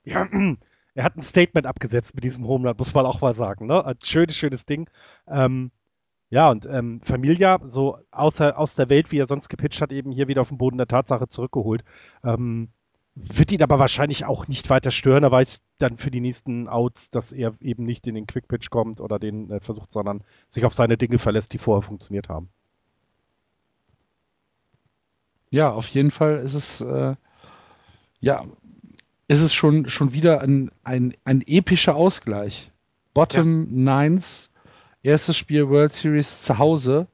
[0.04, 0.28] ja,
[0.94, 3.68] er hat ein Statement abgesetzt mit diesem Home Run, muss man auch mal sagen.
[3.68, 3.84] Ne?
[3.86, 4.90] Ein schönes, schönes Ding.
[5.28, 5.72] Ähm,
[6.30, 10.12] ja, und ähm, Familia, so außer, aus der Welt, wie er sonst gepitcht hat, eben
[10.12, 11.84] hier wieder auf den Boden der Tatsache zurückgeholt.
[12.24, 12.70] Ähm,
[13.16, 15.24] wird ihn aber wahrscheinlich auch nicht weiter stören.
[15.24, 18.70] Er weiß dann für die nächsten Outs, dass er eben nicht in den Quick Pitch
[18.70, 22.50] kommt oder den äh, versucht, sondern sich auf seine Dinge verlässt, die vorher funktioniert haben.
[25.52, 27.16] Ja, auf jeden Fall ist es äh,
[28.22, 28.46] Ja,
[29.28, 32.72] ist es schon, schon wieder ein, ein, ein epischer Ausgleich.
[33.14, 34.02] Bottom ja.
[34.02, 34.50] Nines,
[35.04, 37.08] erstes Spiel World Series zu Hause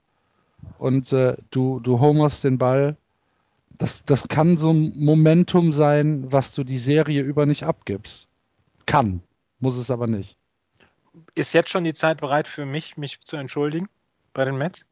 [0.77, 2.97] und äh, du, du homerst den Ball.
[3.77, 8.27] Das, das kann so ein Momentum sein, was du die Serie über nicht abgibst.
[8.85, 9.21] Kann,
[9.59, 10.37] muss es aber nicht.
[11.33, 13.89] Ist jetzt schon die Zeit bereit für mich, mich zu entschuldigen
[14.33, 14.85] bei den Mets?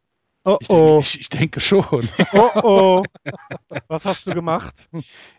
[0.46, 1.00] Oh, ich, denke, oh.
[1.00, 2.10] ich, ich, denke, schon.
[2.34, 3.04] Oh oh.
[3.88, 4.90] Was hast du gemacht?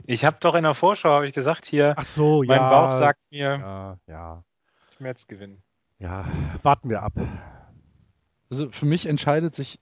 [0.07, 1.95] Ich habe doch in der Vorschau habe ich gesagt hier.
[1.97, 2.71] Ach so, mein ja.
[2.71, 4.45] Bauch sagt mir, ja, ja.
[4.99, 5.63] Mets gewinnen.
[5.99, 6.27] Ja,
[6.63, 7.13] warten wir ab.
[8.51, 9.79] Also für mich entscheidet sich,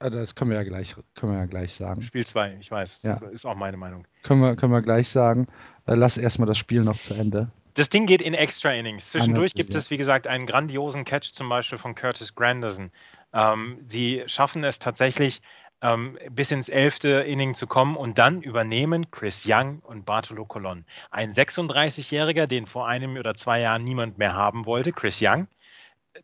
[0.00, 2.02] ah, das können wir ja gleich, können wir ja gleich sagen.
[2.02, 3.18] Spiel 2, ich weiß, ja.
[3.28, 4.06] ist auch meine Meinung.
[4.24, 5.46] Können wir, können wir gleich sagen.
[5.86, 7.52] Äh, lass erstmal das Spiel noch zu Ende.
[7.74, 9.10] Das Ding geht in Extra Innings.
[9.10, 12.90] Zwischendurch gibt es, wie gesagt, einen grandiosen Catch zum Beispiel von Curtis Granderson.
[13.32, 15.42] Ähm, sie schaffen es tatsächlich,
[15.80, 20.84] ähm, bis ins elfte Inning zu kommen und dann übernehmen Chris Young und Bartolo Colon.
[21.10, 25.46] Ein 36-Jähriger, den vor einem oder zwei Jahren niemand mehr haben wollte, Chris Young.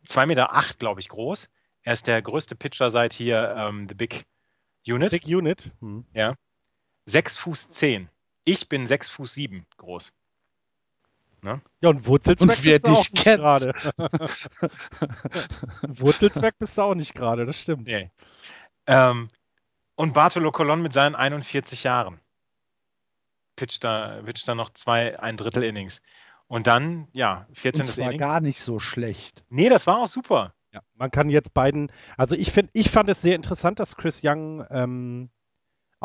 [0.07, 1.49] 2,8 Meter, acht, glaube ich, groß.
[1.83, 4.25] Er ist der größte Pitcher seit hier ähm, The Big
[4.85, 5.11] Unit.
[5.11, 5.71] Big Unit.
[5.79, 6.05] Hm.
[6.13, 6.35] Ja.
[7.05, 8.09] 6 Fuß 10.
[8.43, 10.11] Ich bin 6 Fuß 7 groß.
[11.45, 11.61] Ne?
[11.79, 13.73] Ja, und wer bist du auch nicht gerade.
[15.83, 17.85] Wurzelzweck bist du auch nicht gerade, das stimmt.
[17.85, 18.09] Nee.
[18.87, 19.27] Ähm,
[19.93, 22.19] und Bartolo Colon mit seinen 41 Jahren
[23.55, 26.01] pitcht da, pitcht da noch zwei, ein Drittel Innings.
[26.47, 27.81] Und dann, ja, 14.
[27.81, 29.43] Und das war gar nicht so schlecht.
[29.49, 30.55] Nee, das war auch super.
[30.71, 34.21] Ja, man kann jetzt beiden, also ich finde, ich fand es sehr interessant, dass Chris
[34.23, 35.29] Young ähm,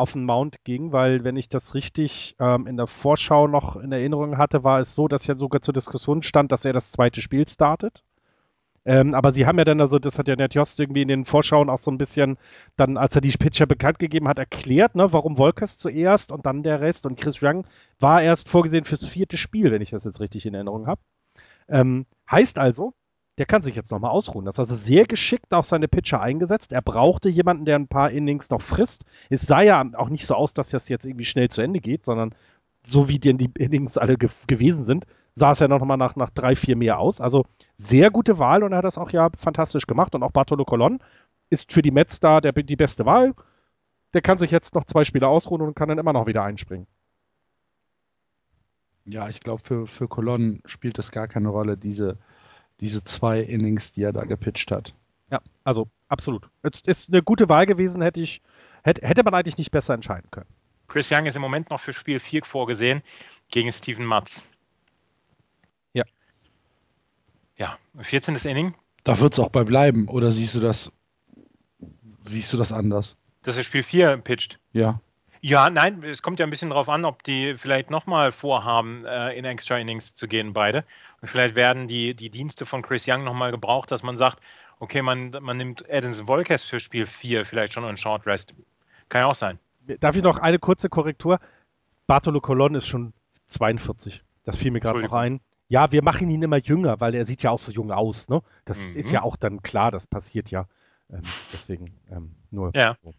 [0.01, 3.93] auf den Mount ging, weil wenn ich das richtig ähm, in der Vorschau noch in
[3.93, 7.21] Erinnerung hatte, war es so, dass ja sogar zur Diskussion stand, dass er das zweite
[7.21, 8.03] Spiel startet.
[8.87, 11.25] Ähm, aber sie haben ja dann, also das hat ja Ned Jost irgendwie in den
[11.27, 12.39] Vorschauen auch so ein bisschen,
[12.77, 16.63] dann als er die Pitcher bekannt gegeben hat, erklärt, ne, warum Wolkers zuerst und dann
[16.63, 17.67] der Rest und Chris Young
[17.99, 21.01] war erst vorgesehen fürs vierte Spiel, wenn ich das jetzt richtig in Erinnerung habe.
[21.69, 22.95] Ähm, heißt also,
[23.39, 24.45] der kann sich jetzt nochmal ausruhen.
[24.45, 26.73] Das ist also sehr geschickt auf seine Pitcher eingesetzt.
[26.73, 29.05] Er brauchte jemanden, der ein paar Innings noch frisst.
[29.31, 32.05] Es sah ja auch nicht so aus, dass das jetzt irgendwie schnell zu Ende geht,
[32.05, 32.35] sondern
[32.85, 36.17] so wie denn die Innings alle ge gewesen sind, sah es ja noch mal nach,
[36.17, 37.21] nach drei, vier mehr aus.
[37.21, 40.15] Also sehr gute Wahl und er hat das auch ja fantastisch gemacht.
[40.15, 40.99] Und auch Bartolo Colon
[41.51, 43.35] ist für die Mets da der, die beste Wahl.
[44.13, 46.87] Der kann sich jetzt noch zwei Spiele ausruhen und kann dann immer noch wieder einspringen.
[49.07, 52.19] Ja, ich glaube, für, für Colon spielt das gar keine Rolle, diese,
[52.81, 54.95] diese zwei Innings, die er da gepitcht hat.
[55.31, 56.49] Ja, also absolut.
[56.63, 58.43] Es ist eine gute Wahl gewesen, hätte ich,
[58.83, 60.49] hätte, hätte man eigentlich nicht besser entscheiden können.
[60.89, 63.03] Chris Young ist im Moment noch für Spiel 4 vorgesehen
[63.51, 64.45] gegen Steven Matz.
[65.93, 66.05] Ja.
[67.57, 68.35] Ja, 14.
[68.45, 68.75] Inning.
[69.05, 70.91] Da wird es auch bei bleiben, oder siehst du das,
[72.25, 73.17] siehst du das anders?
[73.43, 74.59] Dass er Spiel 4 pitcht.
[74.73, 75.01] Ja.
[75.43, 79.33] Ja, nein, es kommt ja ein bisschen darauf an, ob die vielleicht nochmal vorhaben, äh,
[79.33, 80.85] in Extra Innings zu gehen, beide.
[81.23, 84.41] Und vielleicht werden die, die Dienste von Chris Young nochmal gebraucht, dass man sagt,
[84.81, 88.55] okay, man, man nimmt Edinson Volkes für Spiel 4 vielleicht schon einen Short Rest.
[89.09, 89.59] Kann ja auch sein.
[90.01, 91.41] Darf ich noch eine kurze Korrektur?
[92.07, 93.13] Bartolo Colon ist schon
[93.47, 94.23] 42.
[94.45, 95.41] Das fiel mir gerade noch ein.
[95.69, 98.29] Ja, wir machen ihn immer jünger, weil er sieht ja auch so jung aus.
[98.29, 98.43] Ne?
[98.65, 98.97] Das mhm.
[98.97, 100.67] ist ja auch dann klar, das passiert ja.
[101.13, 101.23] Ähm,
[101.53, 102.73] deswegen ähm, nur.
[102.75, 102.97] Ja.
[103.03, 103.13] So.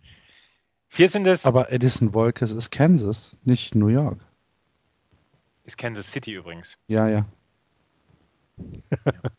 [0.92, 1.26] 14.
[1.46, 4.20] Aber Edison Volkes ist Kansas, nicht New York.
[5.64, 6.78] Ist Kansas City übrigens.
[6.88, 7.26] Ja, ja.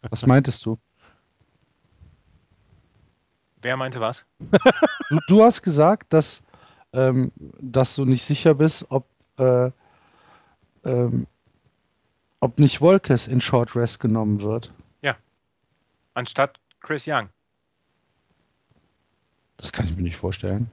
[0.09, 0.79] was meintest du?
[3.61, 4.25] Wer meinte was?
[5.11, 6.43] Du, du hast gesagt, dass,
[6.95, 9.71] ähm, dass du nicht sicher bist, ob, äh,
[10.87, 11.27] ähm,
[12.41, 14.73] ob nicht Volkes in Short Rest genommen wird.
[15.03, 15.19] Ja.
[16.15, 17.29] Anstatt Chris Young.
[19.59, 20.71] Das kann ich mir nicht vorstellen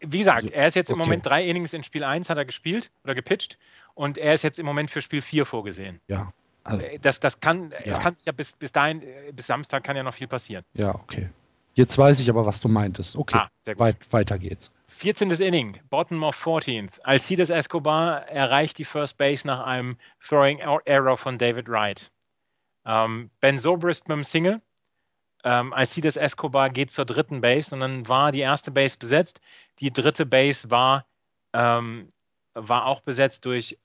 [0.00, 0.98] wie gesagt, er ist jetzt okay.
[1.00, 3.58] im Moment drei Innings in Spiel 1 hat er gespielt oder gepitcht
[3.94, 6.00] und er ist jetzt im Moment für Spiel 4 vorgesehen.
[6.08, 6.32] Ja.
[6.64, 7.92] Also, äh, das, das kann, ja.
[7.92, 10.64] es kann sich ja bis, bis dahin, äh, bis Samstag kann ja noch viel passieren.
[10.74, 11.30] Ja, okay.
[11.74, 13.16] Jetzt weiß ich aber, was du meintest.
[13.16, 14.70] Okay, ah, Weit, weiter geht's.
[14.88, 15.30] 14.
[15.30, 17.00] Inning, bottom of 14th.
[17.04, 22.10] Alcides Escobar erreicht die First Base nach einem Throwing Error von David Wright.
[22.84, 24.60] Ähm, ben Zobrist mit dem Single
[25.44, 29.40] ähm, Alcides Escobar geht zur dritten Base und dann war die erste Base besetzt.
[29.78, 31.06] Die dritte Base war,
[31.52, 32.12] ähm,
[32.54, 33.78] war auch besetzt durch,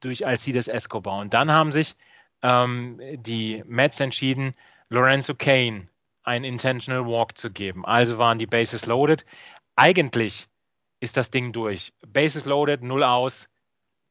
[0.00, 1.20] durch Alcides Escobar.
[1.20, 1.96] Und dann haben sich
[2.42, 4.52] ähm, die Mets entschieden,
[4.88, 5.88] Lorenzo Kane
[6.22, 7.84] einen Intentional Walk zu geben.
[7.84, 9.24] Also waren die Bases loaded.
[9.76, 10.48] Eigentlich
[11.00, 11.92] ist das Ding durch.
[12.06, 13.48] Bases loaded, null aus.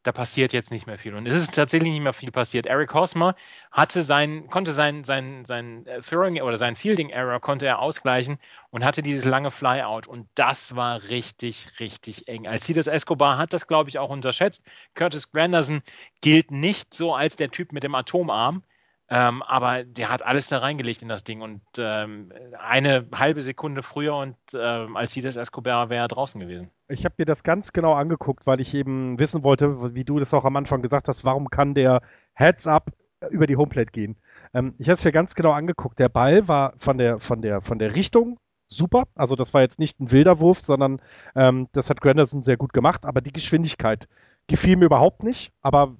[0.03, 1.13] Da passiert jetzt nicht mehr viel.
[1.13, 2.65] Und es ist tatsächlich nicht mehr viel passiert.
[2.65, 3.35] Eric Hosmer
[3.71, 8.39] hatte sein, konnte sein, sein, sein äh, Throwing oder sein Fielding Error konnte er ausgleichen
[8.69, 10.07] und hatte dieses lange Flyout.
[10.07, 12.47] Und das war richtig, richtig eng.
[12.47, 14.63] Alcides Escobar hat das, glaube ich, auch unterschätzt.
[14.95, 15.81] Curtis Granderson
[16.21, 18.63] gilt nicht so als der Typ mit dem Atomarm.
[19.11, 23.81] Ähm, aber der hat alles da reingelegt in das Ding und ähm, eine halbe Sekunde
[23.81, 26.69] früher und ähm, Alcides Escobar wäre draußen gewesen.
[26.89, 30.33] Ich habe mir das ganz genau angeguckt, weil ich eben wissen wollte, wie du das
[30.33, 32.01] auch am Anfang gesagt hast, warum kann der
[32.33, 32.91] Heads up
[33.31, 34.15] über die Homeplate gehen?
[34.53, 35.97] Ähm, ich habe es mir ganz genau angeguckt.
[35.97, 39.05] Der Ball war von der, von der, von der Richtung super.
[39.15, 41.01] Also das war jetzt nicht ein wilder Wurf, sondern
[41.35, 43.05] ähm, das hat Granderson sehr gut gemacht.
[43.05, 44.07] Aber die Geschwindigkeit
[44.47, 45.51] gefiel mir überhaupt nicht.
[45.61, 45.97] Aber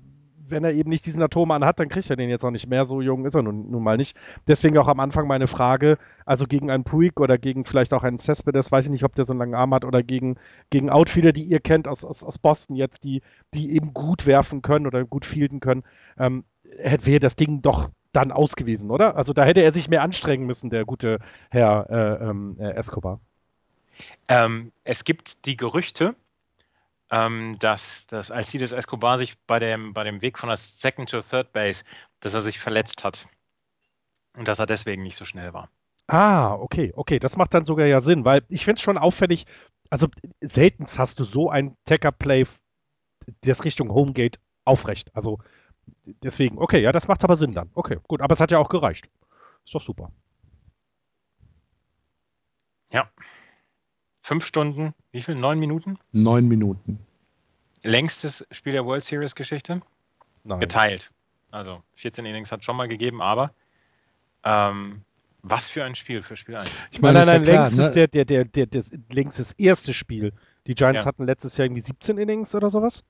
[0.49, 2.85] wenn er eben nicht diesen Atom hat, dann kriegt er den jetzt auch nicht mehr.
[2.85, 4.17] So jung ist er nun, nun mal nicht.
[4.47, 8.19] Deswegen auch am Anfang meine Frage, also gegen einen Puig oder gegen vielleicht auch einen
[8.19, 10.37] Cespedes, weiß ich nicht, ob der so einen langen Arm hat, oder gegen,
[10.69, 13.21] gegen Outfielder, die ihr kennt aus, aus, aus Boston jetzt, die,
[13.53, 15.83] die eben gut werfen können oder gut fielden können,
[16.17, 19.15] ähm, wäre das Ding doch dann ausgewiesen, oder?
[19.15, 23.19] Also da hätte er sich mehr anstrengen müssen, der gute Herr äh, äh, Escobar.
[24.27, 26.15] Ähm, es gibt die Gerüchte,
[27.11, 31.21] ähm, dass, dass Alcides Escobar sich bei dem, bei dem Weg von der Second to
[31.21, 31.83] Third Base,
[32.19, 33.27] dass er sich verletzt hat.
[34.37, 35.69] Und dass er deswegen nicht so schnell war.
[36.07, 39.45] Ah, okay, okay, das macht dann sogar ja Sinn, weil ich finde es schon auffällig,
[39.89, 40.07] also
[40.41, 42.45] selten hast du so ein Tacker-Play,
[43.41, 45.15] das Richtung Homegate aufrecht.
[45.15, 45.39] Also
[46.23, 47.69] deswegen, okay, ja, das macht aber Sinn dann.
[47.73, 49.09] Okay, gut, aber es hat ja auch gereicht.
[49.65, 50.11] Ist doch super.
[52.91, 53.09] Ja.
[54.29, 55.33] Fünf Stunden, wie viel?
[55.33, 55.97] Neun Minuten?
[56.11, 56.99] Neun Minuten.
[57.83, 59.81] Längstes Spiel der World Series Geschichte?
[60.43, 60.59] Nein.
[60.59, 61.09] Geteilt.
[61.49, 63.55] Also 14 Innings hat schon mal gegeben, aber
[64.43, 65.01] ähm,
[65.41, 66.69] was für ein Spiel für Spiel 1.
[66.91, 67.91] Ich meine, nein, nein, nein, längstes, ne?
[67.91, 70.31] der, der, der, der, der, längstes erste Spiel.
[70.67, 71.07] Die Giants ja.
[71.07, 73.03] hatten letztes Jahr irgendwie 17 Innings oder sowas.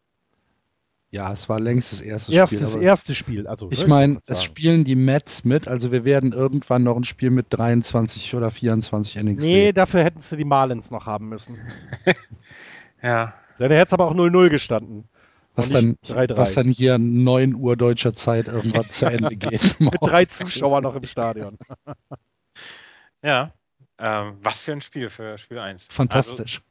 [1.12, 2.84] Ja, es war längst das erste Erstes, Spiel.
[2.84, 3.68] Erste Spiel, also.
[3.72, 7.32] Ich ne, meine, es spielen die Mets mit, also wir werden irgendwann noch ein Spiel
[7.32, 9.76] mit 23 oder 24 Innings Nee, sehen.
[9.76, 11.58] dafür hätten sie die Marlins noch haben müssen.
[13.02, 13.34] ja.
[13.58, 15.10] Dann hätte es aber auch 0-0 gestanden.
[15.56, 16.38] Was dann, 3 -3.
[16.38, 19.80] was dann hier 9 Uhr deutscher Zeit irgendwann zu Ende geht.
[19.80, 21.58] mit drei Zuschauern noch im Stadion.
[23.24, 23.52] ja.
[23.98, 25.88] Ähm, was für ein Spiel für Spiel 1.
[25.90, 26.58] Fantastisch.
[26.58, 26.69] Also,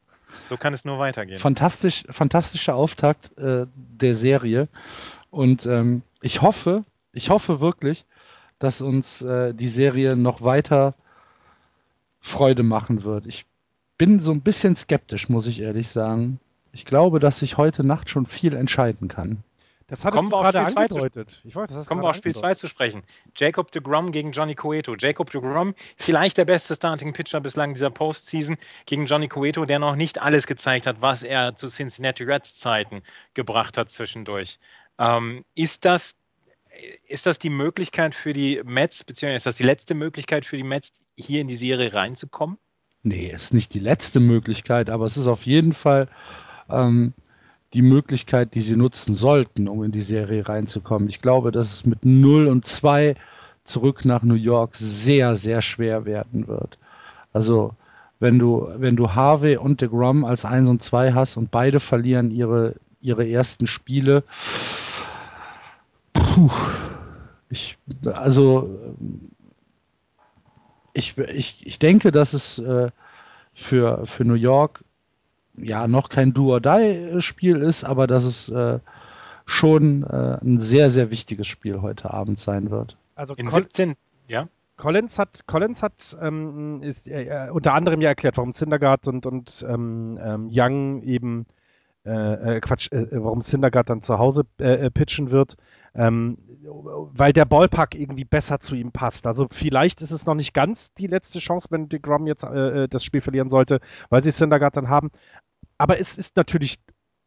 [0.49, 1.38] so kann es nur weitergehen.
[1.38, 4.69] Fantastisch, fantastischer Auftakt äh, der Serie.
[5.31, 8.07] Und ähm, ich hoffe, ich hoffe wirklich,
[8.59, 10.95] dass uns äh, die Serie noch weiter
[12.21, 13.27] Freude machen wird.
[13.27, 13.47] Ich
[13.97, 16.41] bin so ein bisschen skeptisch, muss ich ehrlich sagen.
[16.73, 19.43] Ich glaube, dass ich heute Nacht schon viel entscheiden kann.
[19.88, 21.40] Das hat Kommen wir gerade angedeutet.
[21.44, 23.03] Ich wollte, das Kommen wir auf Spiel 2 zu sprechen.
[23.35, 24.94] Jacob de Grom gegen Johnny Cueto.
[24.96, 29.79] Jacob de Grom, vielleicht der beste Starting Pitcher bislang dieser Postseason gegen Johnny Cueto, der
[29.79, 34.59] noch nicht alles gezeigt hat, was er zu Cincinnati Reds Zeiten gebracht hat zwischendurch.
[34.98, 36.16] Ähm, ist das
[37.09, 40.62] ist das die Möglichkeit für die Mets, beziehungsweise ist das die letzte Möglichkeit für die
[40.62, 42.59] Mets, hier in die Serie reinzukommen?
[43.03, 46.09] Nee, ist nicht die letzte Möglichkeit, aber es ist auf jeden Fall
[46.68, 47.14] ähm,
[47.74, 51.09] die Möglichkeit, die sie nutzen sollten, um in die Serie reinzukommen.
[51.09, 53.14] Ich glaube, dass es mit 0 und 2
[53.64, 56.78] zurück nach New York sehr, sehr schwer werden wird.
[57.33, 57.74] Also,
[58.20, 62.31] wenn du, wenn du Harvey und DeGrom als 1 und 2 hast und beide verlieren
[62.31, 64.24] ihre, ihre ersten Spiele,
[66.14, 66.50] puh,
[67.50, 68.70] ich, also,
[70.94, 72.90] ich, ich, ich denke, dass es äh,
[73.54, 74.83] für, für New York
[75.62, 78.79] ja noch kein Do-or-Die-Spiel ist, aber dass es äh,
[79.49, 82.97] schon äh, ein sehr, sehr wichtiges Spiel heute Abend sein wird.
[83.14, 83.97] Also in 17,
[84.29, 84.47] ja.
[84.77, 89.66] Collins hat, Collins hat ähm, ist, äh, unter anderem ja erklärt, warum Syndergaard und, und
[89.68, 91.47] ähm, ähm, Young eben
[92.05, 95.57] äh, äh Quatsch, äh, warum Syndergaard dann zu Hause äh, pitchen wird,
[95.94, 99.27] ähm, weil der Ballpark irgendwie besser zu ihm passt.
[99.27, 103.23] Also vielleicht ist es noch nicht ganz die letzte Chance, wenn DeGrom jetzt das Spiel
[103.23, 105.11] verlieren sollte, weil sie Syndergaard dann haben
[105.79, 106.79] aber es ist natürlich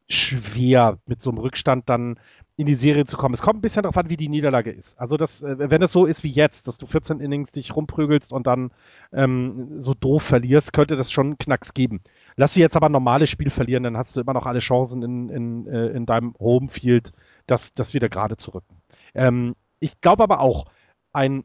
[0.10, 2.20] schwer, mit so einem Rückstand dann
[2.58, 3.34] in die Serie zu kommen.
[3.34, 4.99] Es kommt ein bisschen darauf an, wie die Niederlage ist.
[4.99, 8.32] Also, das, äh, wenn es so ist wie jetzt, dass du 14 Innings dich rumprügelst
[8.32, 8.72] und dann
[9.14, 12.02] ähm, so doof verlierst, könnte das schon einen Knacks geben.
[12.36, 15.02] Lass sie jetzt aber ein normales Spiel verlieren, dann hast du immer noch alle Chancen
[15.02, 17.14] in, in, äh, in deinem Homefield,
[17.47, 18.82] das, das wieder gerade zu rücken.
[19.16, 20.66] Ähm, ich glaube aber auch,
[21.14, 21.43] ein,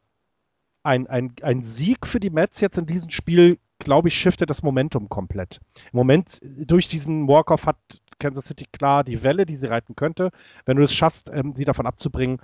[0.83, 4.62] ein, ein, ein Sieg für die Mets jetzt in diesem Spiel glaube ich, shiftet das
[4.62, 5.61] Momentum komplett.
[5.93, 7.77] Im Moment, durch diesen Walk-Off hat
[8.18, 10.31] Kansas City klar die Welle, die sie reiten könnte.
[10.64, 12.39] Wenn du es schaffst, ähm, sie davon abzubringen,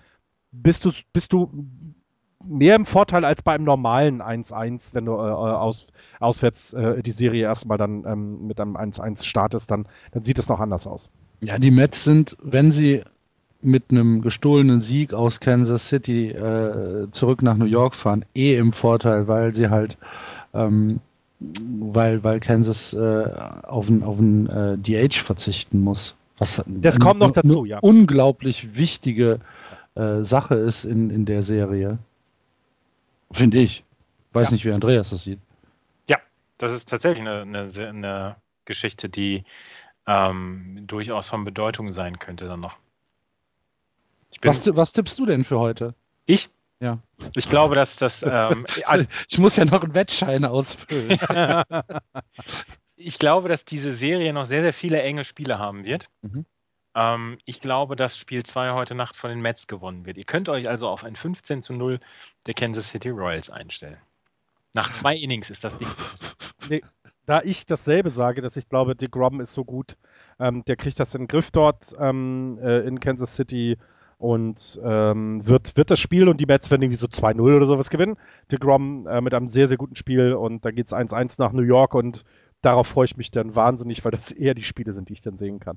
[0.50, 1.50] bist du, bist du
[2.44, 5.86] mehr im Vorteil als bei einem normalen 1-1, wenn du äh, aus,
[6.20, 10.48] auswärts äh, die Serie erstmal dann ähm, mit einem 1-1 startest, dann, dann sieht es
[10.48, 11.08] noch anders aus.
[11.40, 13.02] Ja, die Mets sind, wenn sie
[13.62, 18.72] mit einem gestohlenen Sieg aus Kansas City äh, zurück nach New York fahren, eh im
[18.72, 19.96] Vorteil, weil sie halt,
[20.52, 21.00] ähm,
[21.80, 23.24] weil, weil Kansas äh,
[23.62, 26.14] auf ein, auf ein äh, DH verzichten muss.
[26.38, 27.78] Was das kommt noch dazu, ja.
[27.80, 29.40] Unglaublich wichtige
[29.94, 31.98] äh, Sache ist in, in der Serie.
[33.30, 33.84] Finde ich.
[34.32, 34.52] Weiß ja.
[34.52, 35.38] nicht, wie Andreas das sieht.
[36.08, 36.18] Ja,
[36.58, 39.44] das ist tatsächlich eine, eine, eine Geschichte, die
[40.06, 42.76] ähm, durchaus von Bedeutung sein könnte dann noch.
[44.42, 45.94] was, was tippst du denn für heute?
[46.26, 46.50] Ich?
[46.82, 46.98] Ja.
[47.36, 48.22] Ich glaube, dass das.
[48.32, 51.18] Ähm, also, ich muss ja noch einen Wettschein ausfüllen.
[52.96, 56.08] ich glaube, dass diese Serie noch sehr, sehr viele enge Spiele haben wird.
[56.22, 56.46] Mhm.
[56.94, 60.16] Ähm, ich glaube, dass Spiel 2 heute Nacht von den Mets gewonnen wird.
[60.16, 62.00] Ihr könnt euch also auf ein 15 zu 0
[62.46, 63.98] der Kansas City Royals einstellen.
[64.74, 65.88] Nach zwei Innings ist das Ding.
[66.68, 66.82] Nee,
[67.26, 69.96] da ich dasselbe sage, dass ich glaube, Dick Grom ist so gut,
[70.40, 73.76] ähm, der kriegt das in den Griff dort ähm, äh, in Kansas City
[74.22, 77.90] und ähm, wird, wird das Spiel und die Mets werden irgendwie so 2-0 oder sowas
[77.90, 78.16] gewinnen.
[78.52, 81.50] Dick Grom äh, mit einem sehr, sehr guten Spiel und da geht es 1-1 nach
[81.50, 82.24] New York und
[82.60, 85.36] darauf freue ich mich dann wahnsinnig, weil das eher die Spiele sind, die ich dann
[85.36, 85.76] sehen kann.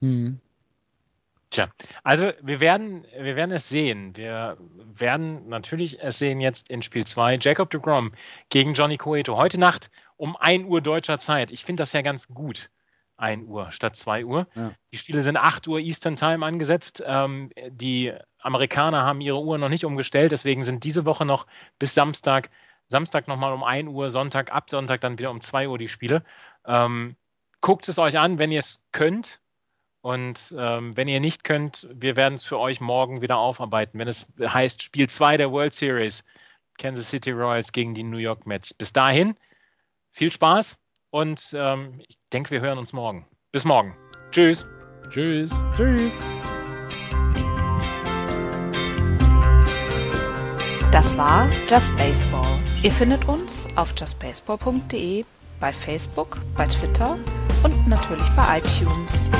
[0.00, 0.40] Hm.
[1.50, 1.68] Tja,
[2.02, 4.16] also wir werden, wir werden es sehen.
[4.16, 4.56] Wir
[4.94, 7.38] werden natürlich es sehen jetzt in Spiel 2.
[7.42, 8.12] Jacob de Grom
[8.48, 9.36] gegen Johnny Coeto.
[9.36, 11.50] Heute Nacht um 1 Uhr deutscher Zeit.
[11.50, 12.70] Ich finde das ja ganz gut.
[13.16, 14.46] 1 Uhr statt 2 Uhr.
[14.54, 14.72] Ja.
[14.92, 17.02] Die Spiele sind 8 Uhr Eastern Time angesetzt.
[17.06, 21.46] Ähm, die Amerikaner haben ihre Uhr noch nicht umgestellt, deswegen sind diese Woche noch
[21.78, 22.50] bis Samstag,
[22.88, 26.22] Samstag nochmal um 1 Uhr, Sonntag, ab Sonntag dann wieder um 2 Uhr die Spiele.
[26.66, 27.16] Ähm,
[27.60, 29.40] guckt es euch an, wenn ihr es könnt.
[30.02, 34.06] Und ähm, wenn ihr nicht könnt, wir werden es für euch morgen wieder aufarbeiten, wenn
[34.06, 36.22] es heißt Spiel 2 der World Series,
[36.78, 38.72] Kansas City Royals gegen die New York Mets.
[38.72, 39.36] Bis dahin,
[40.12, 40.78] viel Spaß
[41.16, 43.26] und ähm, ich denke, wir hören uns morgen.
[43.50, 43.96] Bis morgen.
[44.32, 44.66] Tschüss.
[45.08, 45.50] Tschüss.
[45.74, 46.14] Tschüss.
[50.92, 52.60] Das war Just Baseball.
[52.82, 55.24] Ihr findet uns auf justbaseball.de,
[55.58, 57.16] bei Facebook, bei Twitter
[57.62, 59.30] und natürlich bei iTunes.